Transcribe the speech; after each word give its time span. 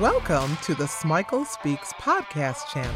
Welcome 0.00 0.56
to 0.58 0.76
the 0.76 0.84
Smikle 0.84 1.44
Speaks 1.44 1.92
podcast 1.94 2.68
channel. 2.68 2.94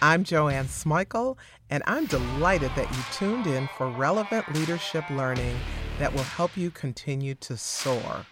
I'm 0.00 0.24
Joanne 0.24 0.64
Smikle, 0.64 1.36
and 1.70 1.84
I'm 1.86 2.06
delighted 2.06 2.72
that 2.74 2.90
you 2.90 3.02
tuned 3.12 3.46
in 3.46 3.68
for 3.78 3.88
relevant 3.88 4.52
leadership 4.52 5.08
learning 5.10 5.56
that 6.00 6.12
will 6.12 6.24
help 6.24 6.56
you 6.56 6.72
continue 6.72 7.36
to 7.36 7.56
soar. 7.56 8.26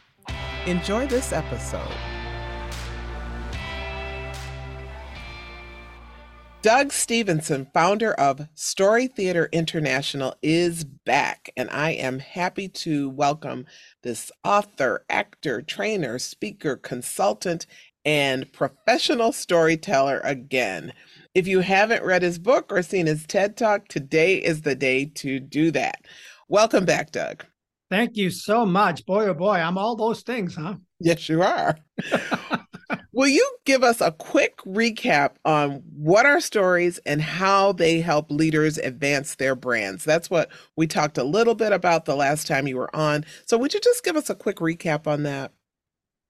Enjoy 0.67 1.07
this 1.07 1.33
episode. 1.33 1.95
Doug 6.63 6.93
Stevenson, 6.93 7.67
founder 7.73 8.13
of 8.13 8.47
Story 8.55 9.07
Theater 9.07 9.49
International, 9.51 10.35
is 10.43 10.85
back, 10.85 11.49
and 11.57 11.71
I 11.71 11.93
am 11.93 12.18
happy 12.18 12.68
to 12.68 13.09
welcome 13.09 13.64
this 14.03 14.31
author, 14.45 15.07
actor, 15.09 15.63
trainer, 15.63 16.18
speaker, 16.18 16.77
consultant, 16.77 17.65
and 18.04 18.53
professional 18.53 19.32
storyteller 19.32 20.21
again. 20.23 20.93
If 21.35 21.49
you 21.49 21.61
haven't 21.61 22.04
read 22.04 22.21
his 22.21 22.39
book 22.39 22.71
or 22.71 22.82
seen 22.82 23.07
his 23.07 23.27
TED 23.27 23.57
Talk, 23.57 23.89
today 23.89 24.37
is 24.37 24.61
the 24.61 24.75
day 24.75 25.07
to 25.15 25.40
do 25.40 25.71
that. 25.71 26.04
Welcome 26.46 26.85
back, 26.85 27.11
Doug. 27.11 27.43
Thank 27.89 28.18
you 28.18 28.29
so 28.29 28.67
much. 28.67 29.07
Boy, 29.07 29.29
oh 29.29 29.35
boy, 29.35 29.57
I'm 29.57 29.79
all 29.79 29.96
those 29.96 30.21
things, 30.21 30.57
huh? 30.57 30.75
Yes, 30.99 31.27
you 31.27 31.40
are. 31.40 31.79
Will 33.20 33.29
you 33.29 33.47
give 33.67 33.84
us 33.84 34.01
a 34.01 34.12
quick 34.12 34.56
recap 34.65 35.33
on 35.45 35.83
what 35.95 36.25
are 36.25 36.41
stories 36.41 36.98
and 37.05 37.20
how 37.20 37.73
they 37.73 38.01
help 38.01 38.31
leaders 38.31 38.79
advance 38.79 39.34
their 39.34 39.55
brands? 39.55 40.05
That's 40.05 40.31
what 40.31 40.48
we 40.75 40.87
talked 40.87 41.19
a 41.19 41.23
little 41.23 41.55
bit 41.55 41.70
about 41.70 42.06
the 42.06 42.17
last 42.17 42.47
time 42.47 42.67
you 42.67 42.79
were 42.79 42.97
on. 42.97 43.27
So, 43.45 43.59
would 43.59 43.75
you 43.75 43.81
just 43.81 44.05
give 44.05 44.17
us 44.17 44.31
a 44.31 44.35
quick 44.35 44.57
recap 44.57 45.07
on 45.07 45.25
that? 45.25 45.53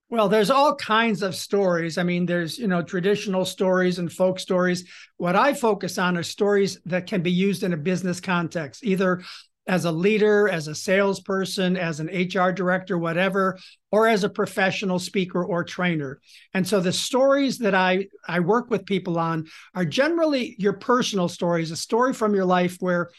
Well, 0.09 0.29
there's 0.29 0.51
all 0.51 0.75
kinds 0.75 1.23
of 1.23 1.37
stories. 1.37 1.97
I 1.97 2.03
mean, 2.03 2.27
there's, 2.27 2.59
you 2.59 2.67
know, 2.67 2.83
traditional 2.83 3.45
stories 3.45 4.01
and 4.01 4.13
folk 4.13 4.41
stories. 4.41 4.85
What 5.17 5.37
I 5.37 5.55
focus 5.55 5.97
on 5.97 6.17
are 6.17 6.25
stories 6.25 6.81
that 6.87 7.07
can 7.07 7.23
be 7.23 7.31
used 7.31 7.63
in 7.63 7.73
a 7.73 7.77
business 7.77 8.21
context, 8.21 8.83
either 8.83 9.23
as 9.67 9.85
a 9.85 9.93
leader, 9.93 10.49
as 10.49 10.69
a 10.69 10.75
salesperson, 10.75 11.77
as 11.77 12.01
an 12.01 12.09
HR 12.09 12.51
director, 12.51 12.99
whatever, 12.99 13.59
or 13.93 14.09
as 14.09 14.25
a 14.25 14.29
professional 14.29 14.99
speaker 14.99 15.45
or 15.45 15.65
trainer. 15.65 16.21
And 16.55 16.67
so 16.67 16.81
the 16.81 16.93
stories 16.93 17.59
that 17.59 17.75
I, 17.75 18.09
I 18.27 18.41
work 18.41 18.71
with 18.71 18.87
people 18.87 19.19
on 19.19 19.47
are 19.75 19.85
generally 19.85 20.57
your 20.59 20.73
personal 20.73 21.29
stories, 21.29 21.71
a 21.71 21.77
story 21.77 22.15
from 22.15 22.35
your 22.35 22.47
life 22.47 22.79
where 22.81 23.11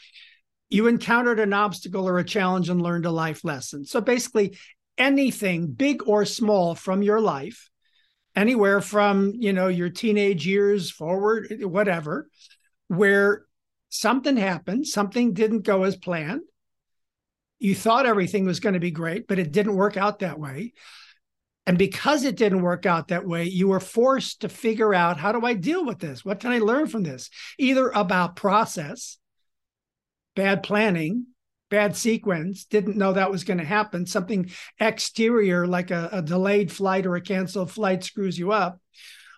you 0.68 0.88
encountered 0.88 1.38
an 1.38 1.52
obstacle 1.52 2.08
or 2.08 2.18
a 2.18 2.24
challenge 2.24 2.68
and 2.68 2.82
learned 2.82 3.06
a 3.06 3.10
life 3.10 3.44
lesson. 3.44 3.84
So 3.84 4.00
basically, 4.00 4.56
anything 4.98 5.68
big 5.68 6.06
or 6.06 6.24
small 6.24 6.74
from 6.74 7.02
your 7.02 7.20
life, 7.20 7.70
anywhere 8.34 8.80
from, 8.80 9.32
you 9.36 9.52
know, 9.52 9.68
your 9.68 9.90
teenage 9.90 10.46
years 10.46 10.90
forward, 10.90 11.48
whatever, 11.60 12.28
where 12.88 13.44
something 13.92 14.38
happened, 14.38 14.86
something 14.86 15.34
didn't 15.34 15.60
go 15.60 15.84
as 15.84 15.96
planned. 15.96 16.40
You 17.58 17.74
thought 17.74 18.06
everything 18.06 18.46
was 18.46 18.58
going 18.58 18.72
to 18.72 18.80
be 18.80 18.90
great, 18.90 19.28
but 19.28 19.38
it 19.38 19.52
didn't 19.52 19.76
work 19.76 19.96
out 19.98 20.20
that 20.20 20.40
way. 20.40 20.72
And 21.66 21.78
because 21.78 22.24
it 22.24 22.36
didn't 22.36 22.62
work 22.62 22.86
out 22.86 23.08
that 23.08 23.26
way, 23.26 23.44
you 23.44 23.68
were 23.68 23.80
forced 23.80 24.40
to 24.40 24.48
figure 24.48 24.94
out 24.94 25.18
how 25.18 25.30
do 25.30 25.46
I 25.46 25.54
deal 25.54 25.84
with 25.84 25.98
this? 25.98 26.24
What 26.24 26.40
can 26.40 26.50
I 26.50 26.58
learn 26.58 26.88
from 26.88 27.02
this? 27.02 27.28
Either 27.58 27.90
about 27.90 28.34
process, 28.34 29.18
bad 30.34 30.62
planning, 30.62 31.26
bad 31.70 31.94
sequence, 31.94 32.64
didn't 32.64 32.96
know 32.96 33.12
that 33.12 33.30
was 33.30 33.44
going 33.44 33.58
to 33.58 33.64
happen, 33.64 34.06
something 34.06 34.50
exterior 34.80 35.66
like 35.66 35.90
a, 35.90 36.08
a 36.12 36.22
delayed 36.22 36.72
flight 36.72 37.06
or 37.06 37.14
a 37.14 37.20
canceled 37.20 37.70
flight 37.70 38.02
screws 38.02 38.38
you 38.38 38.52
up, 38.52 38.80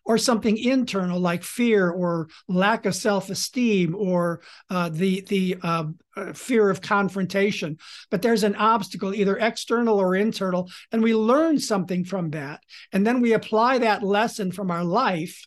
or 0.05 0.19
something 0.19 0.57
internal 0.57 1.19
like 1.19 1.43
fear 1.43 1.91
or 1.91 2.29
lack 2.49 2.87
of 2.87 2.95
self-esteem 2.95 3.95
or 3.95 4.41
uh, 4.71 4.89
the 4.91 5.23
the 5.23 5.57
uh, 5.63 5.85
uh, 6.17 6.33
fear 6.33 6.71
of 6.71 6.81
confrontation 6.81 7.77
but 8.11 8.23
there's 8.23 8.45
an 8.45 8.57
obstacle 8.57 9.15
either 9.15 9.39
external 9.39 9.99
or 9.99 10.15
internal 10.15 10.71
and 10.93 11.03
we 11.03 11.15
learn 11.15 11.59
something 11.59 12.05
from 12.05 12.31
that 12.31 12.61
and 12.93 13.07
then 13.07 13.21
we 13.21 13.33
apply 13.33 13.79
that 13.79 14.03
lesson 14.03 14.53
from 14.53 14.71
our 14.71 14.85
life 14.85 15.47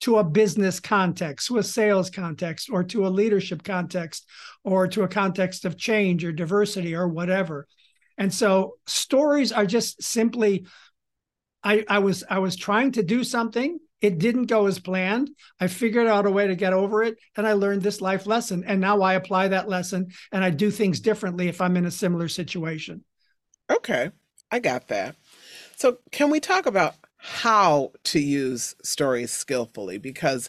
to 0.00 0.18
a 0.18 0.24
business 0.24 0.78
context, 0.78 1.48
to 1.48 1.58
a 1.58 1.62
sales 1.62 2.08
context, 2.08 2.70
or 2.70 2.84
to 2.84 3.06
a 3.06 3.08
leadership 3.08 3.64
context, 3.64 4.26
or 4.62 4.86
to 4.86 5.02
a 5.02 5.08
context 5.08 5.64
of 5.64 5.76
change 5.76 6.24
or 6.24 6.30
diversity 6.30 6.94
or 6.94 7.08
whatever. 7.08 7.66
And 8.16 8.32
so 8.32 8.76
stories 8.86 9.52
are 9.52 9.66
just 9.66 10.02
simply 10.02 10.66
I, 11.62 11.84
I 11.88 11.98
was 11.98 12.24
I 12.28 12.38
was 12.38 12.56
trying 12.56 12.92
to 12.92 13.02
do 13.02 13.24
something 13.24 13.78
it 14.00 14.18
didn't 14.18 14.46
go 14.46 14.66
as 14.66 14.78
planned. 14.78 15.30
I 15.60 15.66
figured 15.66 16.06
out 16.06 16.26
a 16.26 16.30
way 16.30 16.46
to 16.46 16.54
get 16.54 16.72
over 16.72 17.02
it 17.02 17.18
and 17.36 17.46
I 17.46 17.54
learned 17.54 17.82
this 17.82 18.00
life 18.00 18.26
lesson. 18.26 18.64
And 18.66 18.80
now 18.80 19.02
I 19.02 19.14
apply 19.14 19.48
that 19.48 19.68
lesson 19.68 20.08
and 20.32 20.44
I 20.44 20.50
do 20.50 20.70
things 20.70 21.00
differently 21.00 21.48
if 21.48 21.60
I'm 21.60 21.76
in 21.76 21.86
a 21.86 21.90
similar 21.90 22.28
situation. 22.28 23.04
Okay, 23.70 24.10
I 24.50 24.60
got 24.60 24.88
that. 24.88 25.16
So, 25.76 25.98
can 26.10 26.30
we 26.30 26.40
talk 26.40 26.66
about 26.66 26.94
how 27.18 27.92
to 28.04 28.20
use 28.20 28.74
stories 28.82 29.32
skillfully? 29.32 29.98
Because 29.98 30.48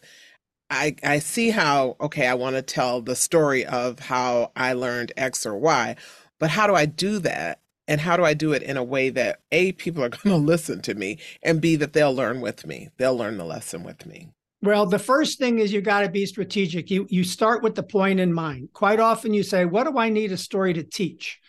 I, 0.70 0.96
I 1.04 1.20
see 1.20 1.50
how, 1.50 1.98
okay, 2.00 2.28
I 2.28 2.36
want 2.36 2.56
to 2.56 2.62
tell 2.62 3.02
the 3.02 3.16
story 3.16 3.66
of 3.66 4.00
how 4.00 4.52
I 4.56 4.74
learned 4.74 5.12
X 5.18 5.46
or 5.46 5.58
Y, 5.58 5.96
but 6.40 6.52
how 6.52 6.68
do 6.68 6.76
I 6.76 6.86
do 6.86 7.20
that? 7.20 7.59
And 7.90 8.00
how 8.00 8.16
do 8.16 8.24
I 8.24 8.36
do 8.36 8.54
it 8.54 8.62
in 8.62 8.78
a 8.78 8.84
way 8.84 9.10
that 9.10 9.40
A, 9.52 9.72
people 9.74 10.04
are 10.04 10.10
going 10.24 10.36
to 10.36 10.36
listen 10.38 10.82
to 10.84 10.94
me, 10.94 11.18
and 11.44 11.60
B, 11.60 11.76
that 11.76 11.92
they'll 11.92 12.14
learn 12.14 12.40
with 12.40 12.66
me. 12.66 12.90
They'll 12.98 13.18
learn 13.18 13.38
the 13.38 13.44
lesson 13.44 13.84
with 13.84 14.06
me. 14.06 14.30
Well, 14.62 14.86
the 14.86 15.00
first 15.00 15.40
thing 15.40 15.60
is 15.60 15.74
you 15.74 15.82
got 15.82 16.02
to 16.02 16.10
be 16.10 16.26
strategic. 16.26 16.92
You 16.92 17.08
you 17.10 17.24
start 17.24 17.64
with 17.64 17.76
the 17.76 17.84
point 17.84 18.20
in 18.20 18.32
mind. 18.32 18.70
Quite 18.74 19.00
often 19.00 19.34
you 19.34 19.42
say, 19.42 19.66
"What 19.66 19.86
do 19.86 19.98
I 19.98 20.10
need 20.10 20.32
a 20.32 20.38
story 20.38 20.74
to 20.74 20.84
teach?" 20.84 21.40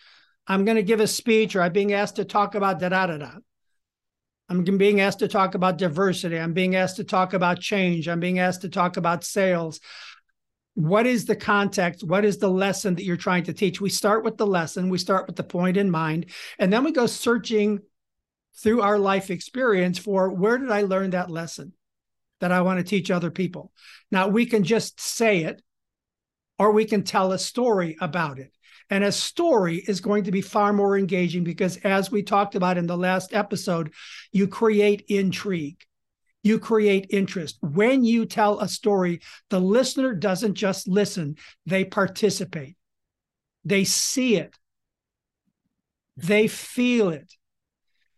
I'm 0.47 0.65
going 0.65 0.77
to 0.77 0.83
give 0.83 0.99
a 0.99 1.07
speech, 1.07 1.55
or 1.55 1.61
I'm 1.61 1.71
being 1.71 1.93
asked 1.93 2.15
to 2.15 2.25
talk 2.25 2.55
about 2.55 2.79
da 2.79 2.89
da 2.89 3.07
da 3.07 3.17
da. 3.17 3.31
I'm 4.49 4.63
being 4.63 4.99
asked 4.99 5.19
to 5.19 5.27
talk 5.27 5.55
about 5.55 5.77
diversity. 5.77 6.39
I'm 6.39 6.53
being 6.53 6.75
asked 6.75 6.97
to 6.97 7.03
talk 7.03 7.33
about 7.33 7.59
change. 7.59 8.07
I'm 8.07 8.19
being 8.19 8.39
asked 8.39 8.61
to 8.61 8.69
talk 8.69 8.97
about 8.97 9.23
sales 9.23 9.79
what 10.73 11.05
is 11.05 11.25
the 11.25 11.35
context? 11.35 12.03
What 12.03 12.23
is 12.23 12.37
the 12.37 12.49
lesson 12.49 12.95
that 12.95 13.03
you're 13.03 13.17
trying 13.17 13.43
to 13.43 13.53
teach? 13.53 13.81
We 13.81 13.89
start 13.89 14.23
with 14.23 14.37
the 14.37 14.47
lesson. 14.47 14.89
We 14.89 14.97
start 14.97 15.27
with 15.27 15.35
the 15.35 15.43
point 15.43 15.77
in 15.77 15.91
mind. 15.91 16.27
And 16.59 16.71
then 16.71 16.83
we 16.83 16.91
go 16.91 17.07
searching 17.07 17.79
through 18.57 18.81
our 18.81 18.97
life 18.97 19.29
experience 19.29 19.97
for 19.97 20.29
where 20.29 20.57
did 20.57 20.71
i 20.71 20.81
learn 20.81 21.11
that 21.11 21.29
lesson 21.29 21.71
that 22.41 22.51
i 22.51 22.61
want 22.61 22.79
to 22.79 22.83
teach 22.83 23.11
other 23.11 23.31
people? 23.31 23.71
Now 24.11 24.27
we 24.27 24.45
can 24.45 24.63
just 24.63 24.99
say 24.99 25.43
it 25.43 25.61
or 26.57 26.71
we 26.71 26.85
can 26.85 27.03
tell 27.03 27.31
a 27.31 27.39
story 27.39 27.97
about 27.99 28.39
it. 28.39 28.51
And 28.89 29.03
a 29.03 29.11
story 29.11 29.77
is 29.77 30.01
going 30.01 30.25
to 30.25 30.31
be 30.31 30.41
far 30.41 30.73
more 30.73 30.97
engaging 30.97 31.43
because 31.43 31.77
as 31.77 32.11
we 32.11 32.23
talked 32.23 32.55
about 32.55 32.77
in 32.77 32.87
the 32.87 32.97
last 32.97 33.33
episode 33.33 33.93
you 34.31 34.47
create 34.47 35.05
intrigue 35.07 35.85
you 36.43 36.59
create 36.59 37.07
interest. 37.09 37.57
When 37.61 38.03
you 38.03 38.25
tell 38.25 38.59
a 38.59 38.67
story, 38.67 39.21
the 39.49 39.59
listener 39.59 40.13
doesn't 40.13 40.55
just 40.55 40.87
listen, 40.87 41.35
they 41.65 41.85
participate. 41.85 42.77
They 43.63 43.83
see 43.83 44.37
it, 44.37 44.57
they 46.17 46.47
feel 46.47 47.09
it, 47.09 47.33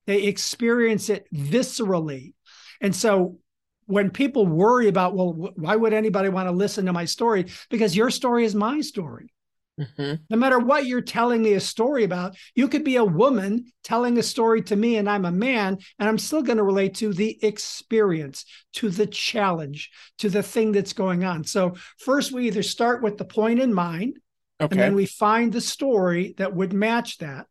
they 0.06 0.24
experience 0.24 1.10
it 1.10 1.28
viscerally. 1.34 2.34
And 2.80 2.96
so 2.96 3.40
when 3.86 4.10
people 4.10 4.48
worry 4.48 4.88
about, 4.88 5.16
well, 5.16 5.34
why 5.34 5.76
would 5.76 5.94
anybody 5.94 6.30
want 6.30 6.48
to 6.48 6.54
listen 6.54 6.86
to 6.86 6.94
my 6.94 7.06
story? 7.06 7.48
Because 7.70 7.96
your 7.96 8.10
story 8.10 8.46
is 8.46 8.56
my 8.56 8.80
story. 8.82 9.34
Mm-hmm. 9.80 10.14
No 10.30 10.38
matter 10.38 10.60
what 10.60 10.86
you're 10.86 11.02
telling 11.02 11.42
me 11.42 11.54
a 11.54 11.60
story 11.60 12.04
about, 12.04 12.36
you 12.54 12.68
could 12.68 12.84
be 12.84 12.98
a 12.98 13.04
woman 13.04 13.72
telling 13.84 14.18
a 14.18 14.24
story 14.24 14.62
to 14.64 14.76
me, 14.76 14.98
and 14.98 15.10
I'm 15.10 15.26
a 15.26 15.32
man, 15.32 15.78
and 15.98 16.10
I'm 16.10 16.20
still 16.20 16.44
going 16.44 16.58
to 16.58 16.64
relate 16.64 16.96
to 16.96 17.12
the 17.12 17.44
experience, 17.44 18.46
to 18.74 18.90
the 18.90 19.08
challenge, 19.08 19.90
to 20.20 20.30
the 20.30 20.44
thing 20.44 20.72
that's 20.74 20.94
going 20.94 21.24
on. 21.24 21.44
So, 21.44 21.74
first, 21.98 22.32
we 22.32 22.48
either 22.48 22.64
start 22.64 23.02
with 23.02 23.18
the 23.18 23.26
point 23.26 23.60
in 23.60 23.74
mind, 23.74 24.20
okay. 24.62 24.72
and 24.72 24.80
then 24.80 24.96
we 24.96 25.08
find 25.08 25.52
the 25.52 25.62
story 25.62 26.36
that 26.38 26.56
would 26.56 26.74
match 26.74 27.18
that. 27.18 27.48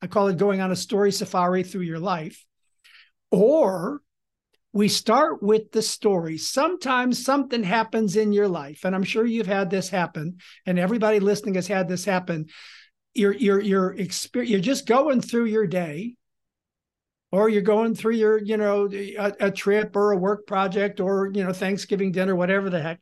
I 0.00 0.06
call 0.06 0.28
it 0.28 0.38
going 0.38 0.60
on 0.60 0.70
a 0.70 0.76
story 0.76 1.12
safari 1.12 1.62
through 1.62 1.82
your 1.82 2.00
life. 2.00 2.44
Or 3.30 4.00
we 4.76 4.88
start 4.88 5.42
with 5.42 5.72
the 5.72 5.80
story. 5.80 6.36
Sometimes 6.36 7.24
something 7.24 7.62
happens 7.62 8.14
in 8.14 8.34
your 8.34 8.46
life, 8.46 8.84
and 8.84 8.94
I'm 8.94 9.04
sure 9.04 9.24
you've 9.24 9.46
had 9.46 9.70
this 9.70 9.88
happen, 9.88 10.36
and 10.66 10.78
everybody 10.78 11.18
listening 11.18 11.54
has 11.54 11.66
had 11.66 11.88
this 11.88 12.04
happen. 12.04 12.48
You're 13.14 13.32
you're 13.32 13.62
you're 13.62 13.96
you're 14.34 14.60
just 14.60 14.86
going 14.86 15.22
through 15.22 15.46
your 15.46 15.66
day, 15.66 16.16
or 17.32 17.48
you're 17.48 17.62
going 17.62 17.94
through 17.94 18.16
your 18.16 18.36
you 18.36 18.58
know 18.58 18.86
a, 18.92 19.32
a 19.40 19.50
trip 19.50 19.96
or 19.96 20.12
a 20.12 20.18
work 20.18 20.46
project 20.46 21.00
or 21.00 21.30
you 21.32 21.42
know 21.42 21.54
Thanksgiving 21.54 22.12
dinner, 22.12 22.36
whatever 22.36 22.68
the 22.68 22.82
heck, 22.82 23.00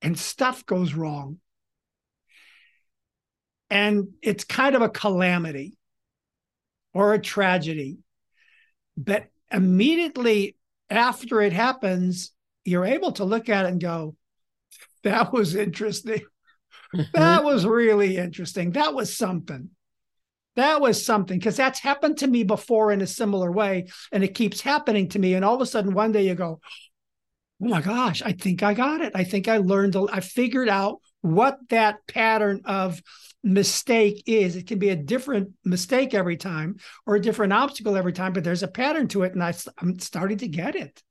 and 0.00 0.16
stuff 0.16 0.64
goes 0.64 0.94
wrong, 0.94 1.40
and 3.68 4.10
it's 4.22 4.44
kind 4.44 4.76
of 4.76 4.82
a 4.82 4.88
calamity 4.88 5.76
or 6.94 7.14
a 7.14 7.20
tragedy, 7.20 7.98
but 8.96 9.26
immediately 9.50 10.54
after 10.90 11.40
it 11.40 11.52
happens, 11.52 12.32
you're 12.64 12.84
able 12.84 13.12
to 13.12 13.24
look 13.24 13.48
at 13.48 13.66
it 13.66 13.72
and 13.72 13.80
go, 13.80 14.16
that 15.04 15.32
was 15.32 15.54
interesting. 15.54 16.22
Mm-hmm. 16.94 17.02
that 17.12 17.44
was 17.44 17.66
really 17.66 18.16
interesting. 18.16 18.72
That 18.72 18.94
was 18.94 19.16
something. 19.16 19.70
That 20.56 20.80
was 20.80 21.04
something 21.04 21.38
because 21.38 21.56
that's 21.56 21.78
happened 21.78 22.18
to 22.18 22.26
me 22.26 22.42
before 22.42 22.92
in 22.92 23.00
a 23.00 23.06
similar 23.06 23.52
way. 23.52 23.88
And 24.10 24.24
it 24.24 24.34
keeps 24.34 24.60
happening 24.60 25.08
to 25.10 25.18
me. 25.18 25.34
And 25.34 25.44
all 25.44 25.54
of 25.54 25.60
a 25.60 25.66
sudden, 25.66 25.94
one 25.94 26.12
day 26.12 26.26
you 26.26 26.34
go, 26.34 26.60
Oh 27.60 27.68
my 27.68 27.80
gosh, 27.80 28.22
I 28.22 28.32
think 28.32 28.62
I 28.62 28.72
got 28.72 29.00
it. 29.00 29.12
I 29.14 29.24
think 29.24 29.48
I 29.48 29.58
learned, 29.58 29.96
I 30.12 30.20
figured 30.20 30.68
out 30.68 31.00
what 31.20 31.58
that 31.70 32.06
pattern 32.06 32.62
of 32.64 33.02
mistake 33.42 34.22
is. 34.26 34.56
It 34.56 34.66
can 34.66 34.78
be 34.78 34.90
a 34.90 34.96
different 34.96 35.52
mistake 35.64 36.14
every 36.14 36.36
time 36.36 36.76
or 37.06 37.16
a 37.16 37.20
different 37.20 37.52
obstacle 37.52 37.96
every 37.96 38.12
time, 38.12 38.32
but 38.32 38.44
there's 38.44 38.62
a 38.62 38.68
pattern 38.68 39.08
to 39.08 39.22
it. 39.22 39.32
And 39.32 39.42
I, 39.42 39.54
I'm 39.78 39.98
starting 39.98 40.38
to 40.38 40.48
get 40.48 40.76
it. 40.76 41.02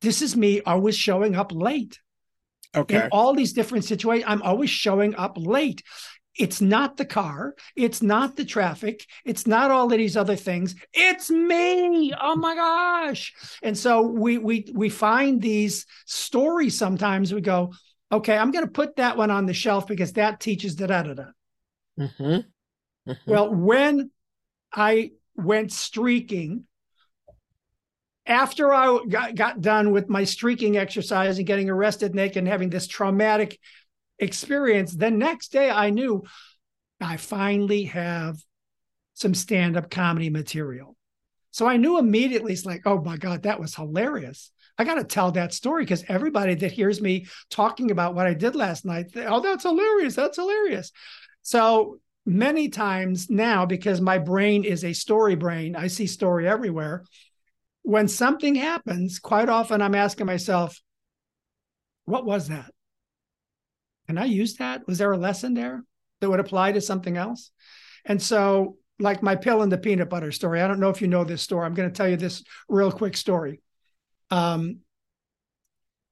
This 0.00 0.22
is 0.22 0.36
me 0.36 0.60
always 0.62 0.96
showing 0.96 1.36
up 1.36 1.52
late. 1.52 1.98
Okay. 2.74 3.04
In 3.04 3.08
all 3.12 3.34
these 3.34 3.52
different 3.52 3.84
situations, 3.84 4.24
I'm 4.28 4.42
always 4.42 4.70
showing 4.70 5.14
up 5.14 5.36
late. 5.36 5.82
It's 6.38 6.62
not 6.62 6.96
the 6.96 7.04
car. 7.04 7.54
It's 7.76 8.00
not 8.00 8.36
the 8.36 8.44
traffic. 8.44 9.06
It's 9.24 9.46
not 9.46 9.70
all 9.70 9.92
of 9.92 9.98
these 9.98 10.16
other 10.16 10.36
things. 10.36 10.74
It's 10.94 11.30
me. 11.30 12.14
Oh 12.18 12.36
my 12.36 12.54
gosh. 12.54 13.34
And 13.62 13.76
so 13.76 14.00
we 14.02 14.38
we 14.38 14.66
we 14.72 14.88
find 14.88 15.42
these 15.42 15.84
stories 16.06 16.78
sometimes 16.78 17.34
we 17.34 17.42
go, 17.42 17.74
okay, 18.12 18.36
I'm 18.36 18.50
going 18.50 18.64
to 18.64 18.70
put 18.70 18.96
that 18.96 19.16
one 19.16 19.30
on 19.30 19.46
the 19.46 19.54
shelf 19.54 19.86
because 19.86 20.12
that 20.12 20.38
teaches 20.38 20.76
da 20.76 20.86
da 20.86 21.02
da 21.02 21.14
da. 21.14 21.24
Mm-hmm. 21.98 22.22
Mm-hmm. 23.10 23.30
Well, 23.30 23.52
when 23.52 24.10
I 24.72 25.12
went 25.34 25.72
streaking, 25.72 26.64
after 28.26 28.72
I 28.72 29.00
got, 29.08 29.34
got 29.34 29.60
done 29.60 29.90
with 29.90 30.08
my 30.08 30.24
streaking 30.24 30.76
exercise 30.76 31.38
and 31.38 31.46
getting 31.46 31.68
arrested 31.68 32.14
naked 32.14 32.38
and 32.38 32.48
having 32.48 32.70
this 32.70 32.86
traumatic 32.86 33.58
experience. 34.18 34.94
The 34.94 35.10
next 35.10 35.52
day 35.52 35.70
I 35.70 35.90
knew 35.90 36.22
I 37.00 37.16
finally 37.16 37.84
have 37.84 38.36
some 39.14 39.34
stand 39.34 39.76
up 39.76 39.90
comedy 39.90 40.30
material. 40.30 40.96
So 41.50 41.66
I 41.66 41.76
knew 41.76 41.98
immediately, 41.98 42.52
it's 42.52 42.64
like, 42.64 42.82
oh 42.86 43.02
my 43.02 43.16
God, 43.16 43.42
that 43.42 43.60
was 43.60 43.74
hilarious. 43.74 44.50
I 44.78 44.84
got 44.84 44.94
to 44.94 45.04
tell 45.04 45.32
that 45.32 45.52
story 45.52 45.84
because 45.84 46.04
everybody 46.08 46.54
that 46.56 46.72
hears 46.72 47.00
me 47.00 47.26
talking 47.50 47.90
about 47.90 48.14
what 48.14 48.26
I 48.26 48.34
did 48.34 48.54
last 48.54 48.84
night, 48.84 49.12
they, 49.12 49.26
oh, 49.26 49.40
that's 49.40 49.64
hilarious. 49.64 50.14
That's 50.14 50.36
hilarious. 50.36 50.92
So 51.42 51.98
many 52.24 52.68
times 52.68 53.28
now, 53.28 53.66
because 53.66 54.00
my 54.00 54.18
brain 54.18 54.64
is 54.64 54.84
a 54.84 54.92
story 54.92 55.34
brain, 55.34 55.76
I 55.76 55.88
see 55.88 56.06
story 56.06 56.48
everywhere. 56.48 57.04
When 57.82 58.08
something 58.08 58.54
happens, 58.54 59.18
quite 59.18 59.48
often 59.48 59.82
I'm 59.82 59.94
asking 59.94 60.26
myself, 60.26 60.80
what 62.04 62.24
was 62.24 62.48
that? 62.48 62.70
can 64.12 64.18
I 64.18 64.26
use 64.26 64.56
that? 64.56 64.86
Was 64.86 64.98
there 64.98 65.12
a 65.12 65.16
lesson 65.16 65.54
there 65.54 65.84
that 66.20 66.28
would 66.28 66.40
apply 66.40 66.72
to 66.72 66.82
something 66.82 67.16
else? 67.16 67.50
And 68.04 68.20
so, 68.20 68.76
like 68.98 69.22
my 69.22 69.36
pill 69.36 69.62
and 69.62 69.72
the 69.72 69.78
peanut 69.78 70.10
butter 70.10 70.30
story, 70.30 70.60
I 70.60 70.68
don't 70.68 70.80
know 70.80 70.90
if 70.90 71.00
you 71.00 71.08
know 71.08 71.24
this 71.24 71.40
story. 71.40 71.64
I'm 71.64 71.72
going 71.72 71.88
to 71.88 71.94
tell 71.94 72.08
you 72.08 72.18
this 72.18 72.44
real 72.68 72.92
quick 72.92 73.16
story. 73.16 73.62
Um, 74.32 74.78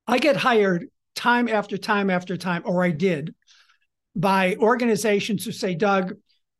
I 0.06 0.19
get 0.19 0.37
hired 0.37 0.88
time 1.14 1.49
after 1.49 1.78
time 1.78 2.11
after 2.11 2.37
time, 2.37 2.62
or 2.67 2.84
I 2.84 2.90
did, 2.90 3.34
by 4.14 4.56
organizations 4.56 5.43
who 5.43 5.52
say, 5.52 5.75
Doug, 5.75 6.14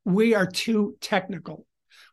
we 0.06 0.34
are 0.34 0.46
too 0.46 0.96
technical. 1.02 1.66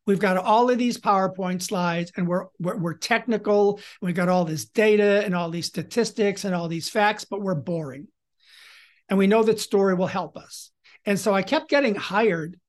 We've 0.06 0.20
got 0.20 0.36
all 0.36 0.70
of 0.70 0.78
these 0.78 0.98
PowerPoint 0.98 1.62
slides 1.62 2.12
and 2.18 2.28
we're, 2.28 2.48
we're, 2.60 2.78
we're 2.78 2.98
technical. 2.98 3.80
We've 4.02 4.16
got 4.16 4.28
all 4.28 4.44
this 4.44 4.66
data 4.66 5.24
and 5.24 5.34
all 5.34 5.50
these 5.50 5.68
statistics 5.68 6.44
and 6.44 6.54
all 6.54 6.68
these 6.68 6.90
facts, 6.90 7.24
but 7.24 7.42
we're 7.42 7.56
boring 7.56 8.08
and 9.08 9.18
we 9.18 9.28
know 9.28 9.44
that 9.44 9.62
story 9.62 9.96
will 9.96 10.08
help 10.08 10.36
us. 10.36 10.72
And 11.06 11.18
so 11.18 11.34
I 11.34 11.42
kept 11.42 11.70
getting 11.70 11.96
hired 11.96 12.60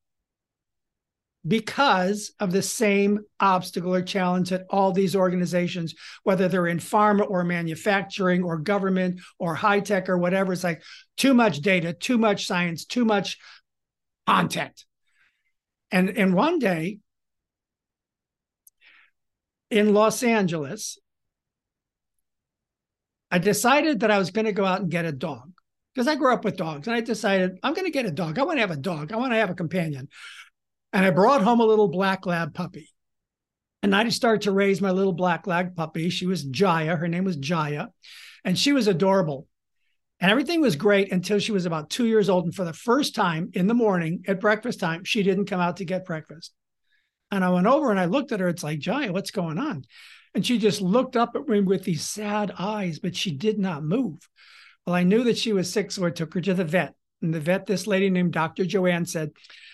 because 1.47 2.33
of 2.39 2.51
the 2.51 2.61
same 2.61 3.19
obstacle 3.39 3.93
or 3.93 4.01
challenge 4.01 4.49
that 4.49 4.65
all 4.69 4.91
these 4.91 5.15
organizations, 5.15 5.95
whether 6.23 6.47
they're 6.47 6.67
in 6.67 6.79
pharma 6.79 7.29
or 7.29 7.43
manufacturing 7.43 8.43
or 8.43 8.57
government 8.57 9.21
or 9.37 9.55
high 9.55 9.79
tech 9.79 10.09
or 10.09 10.17
whatever, 10.17 10.51
it's 10.51 10.63
like 10.63 10.83
too 11.17 11.33
much 11.33 11.61
data, 11.61 11.93
too 11.93 12.17
much 12.17 12.45
science, 12.45 12.85
too 12.85 13.05
much 13.05 13.37
content. 14.27 14.83
And, 15.91 16.09
and 16.09 16.33
one 16.33 16.59
day 16.59 16.99
in 19.71 19.93
Los 19.93 20.23
Angeles, 20.23 20.97
I 23.31 23.37
decided 23.37 24.01
that 24.01 24.11
I 24.11 24.17
was 24.17 24.31
going 24.31 24.45
to 24.45 24.51
go 24.51 24.65
out 24.65 24.81
and 24.81 24.91
get 24.91 25.05
a 25.05 25.11
dog 25.11 25.51
because 25.93 26.07
I 26.07 26.15
grew 26.15 26.33
up 26.33 26.43
with 26.43 26.57
dogs 26.57 26.87
and 26.87 26.95
I 26.95 27.01
decided 27.01 27.59
I'm 27.63 27.73
going 27.73 27.85
to 27.85 27.91
get 27.91 28.05
a 28.05 28.11
dog. 28.11 28.39
I 28.39 28.43
want 28.43 28.57
to 28.57 28.61
have 28.61 28.71
a 28.71 28.77
dog. 28.77 29.11
I 29.11 29.17
want 29.17 29.31
to 29.33 29.37
have 29.37 29.49
a 29.49 29.55
companion. 29.55 30.09
And 30.91 31.05
I 31.05 31.11
brought 31.11 31.43
home 31.43 31.59
a 31.59 31.65
little 31.65 31.87
black 31.87 32.25
lab 32.25 32.53
puppy. 32.53 32.89
And 33.81 33.95
I 33.95 34.03
just 34.03 34.17
started 34.17 34.41
to 34.41 34.51
raise 34.51 34.81
my 34.81 34.91
little 34.91 35.13
black 35.13 35.47
lab 35.47 35.75
puppy. 35.75 36.09
She 36.09 36.25
was 36.25 36.43
Jaya. 36.43 36.95
Her 36.95 37.07
name 37.07 37.23
was 37.23 37.37
Jaya. 37.37 37.87
And 38.43 38.57
she 38.57 38.73
was 38.73 38.87
adorable. 38.87 39.47
And 40.19 40.29
everything 40.29 40.59
was 40.59 40.75
great 40.75 41.11
until 41.11 41.39
she 41.39 41.53
was 41.53 41.65
about 41.65 41.89
two 41.89 42.05
years 42.05 42.29
old. 42.29 42.45
And 42.45 42.53
for 42.53 42.65
the 42.65 42.73
first 42.73 43.15
time 43.15 43.51
in 43.53 43.67
the 43.67 43.73
morning 43.73 44.23
at 44.27 44.41
breakfast 44.41 44.79
time, 44.79 45.05
she 45.05 45.23
didn't 45.23 45.45
come 45.45 45.61
out 45.61 45.77
to 45.77 45.85
get 45.85 46.05
breakfast. 46.05 46.53
And 47.31 47.43
I 47.45 47.49
went 47.49 47.67
over 47.67 47.89
and 47.89 47.99
I 47.99 48.05
looked 48.05 48.31
at 48.31 48.39
her. 48.39 48.49
It's 48.49 48.63
like, 48.63 48.79
Jaya, 48.79 49.13
what's 49.13 49.31
going 49.31 49.59
on? 49.59 49.85
And 50.35 50.45
she 50.45 50.57
just 50.57 50.81
looked 50.81 51.15
up 51.15 51.35
at 51.35 51.47
me 51.47 51.61
with 51.61 51.83
these 51.83 52.05
sad 52.05 52.51
eyes, 52.57 52.99
but 52.99 53.15
she 53.15 53.31
did 53.31 53.57
not 53.57 53.83
move. 53.83 54.27
Well, 54.85 54.95
I 54.95 55.03
knew 55.03 55.23
that 55.23 55.37
she 55.37 55.53
was 55.53 55.71
sick, 55.71 55.91
so 55.91 56.05
I 56.05 56.09
took 56.09 56.33
her 56.33 56.41
to 56.41 56.53
the 56.53 56.65
vet. 56.65 56.95
And 57.21 57.33
the 57.33 57.39
vet, 57.39 57.65
this 57.65 57.87
lady 57.87 58.09
named 58.09 58.31
Dr. 58.31 58.65
Joanne, 58.65 59.05
said, 59.05 59.31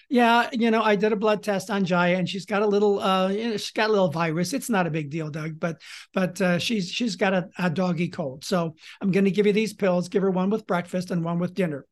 "Yeah, 0.09 0.49
you 0.51 0.71
know, 0.71 0.81
I 0.81 0.95
did 0.95 1.11
a 1.11 1.15
blood 1.15 1.43
test 1.43 1.69
on 1.69 1.85
Jaya, 1.85 2.17
and 2.17 2.27
she's 2.27 2.45
got 2.45 2.63
a 2.63 2.67
little, 2.67 2.99
uh, 2.99 3.29
she's 3.31 3.71
got 3.71 3.89
a 3.89 3.93
little 3.93 4.09
virus. 4.11 4.53
It's 4.53 4.69
not 4.69 4.87
a 4.87 4.91
big 4.91 5.09
deal, 5.11 5.29
Doug, 5.29 5.59
but 5.59 5.81
but 6.13 6.41
uh, 6.41 6.57
she's 6.59 6.89
she's 6.89 7.15
got 7.15 7.33
a, 7.33 7.49
a 7.59 7.69
doggy 7.69 8.09
cold. 8.09 8.43
So 8.45 8.75
I'm 9.01 9.11
going 9.11 9.25
to 9.25 9.31
give 9.31 9.45
you 9.45 9.53
these 9.53 9.73
pills. 9.73 10.09
Give 10.09 10.23
her 10.23 10.31
one 10.31 10.49
with 10.49 10.67
breakfast 10.67 11.11
and 11.11 11.23
one 11.23 11.39
with 11.39 11.53
dinner." 11.53 11.85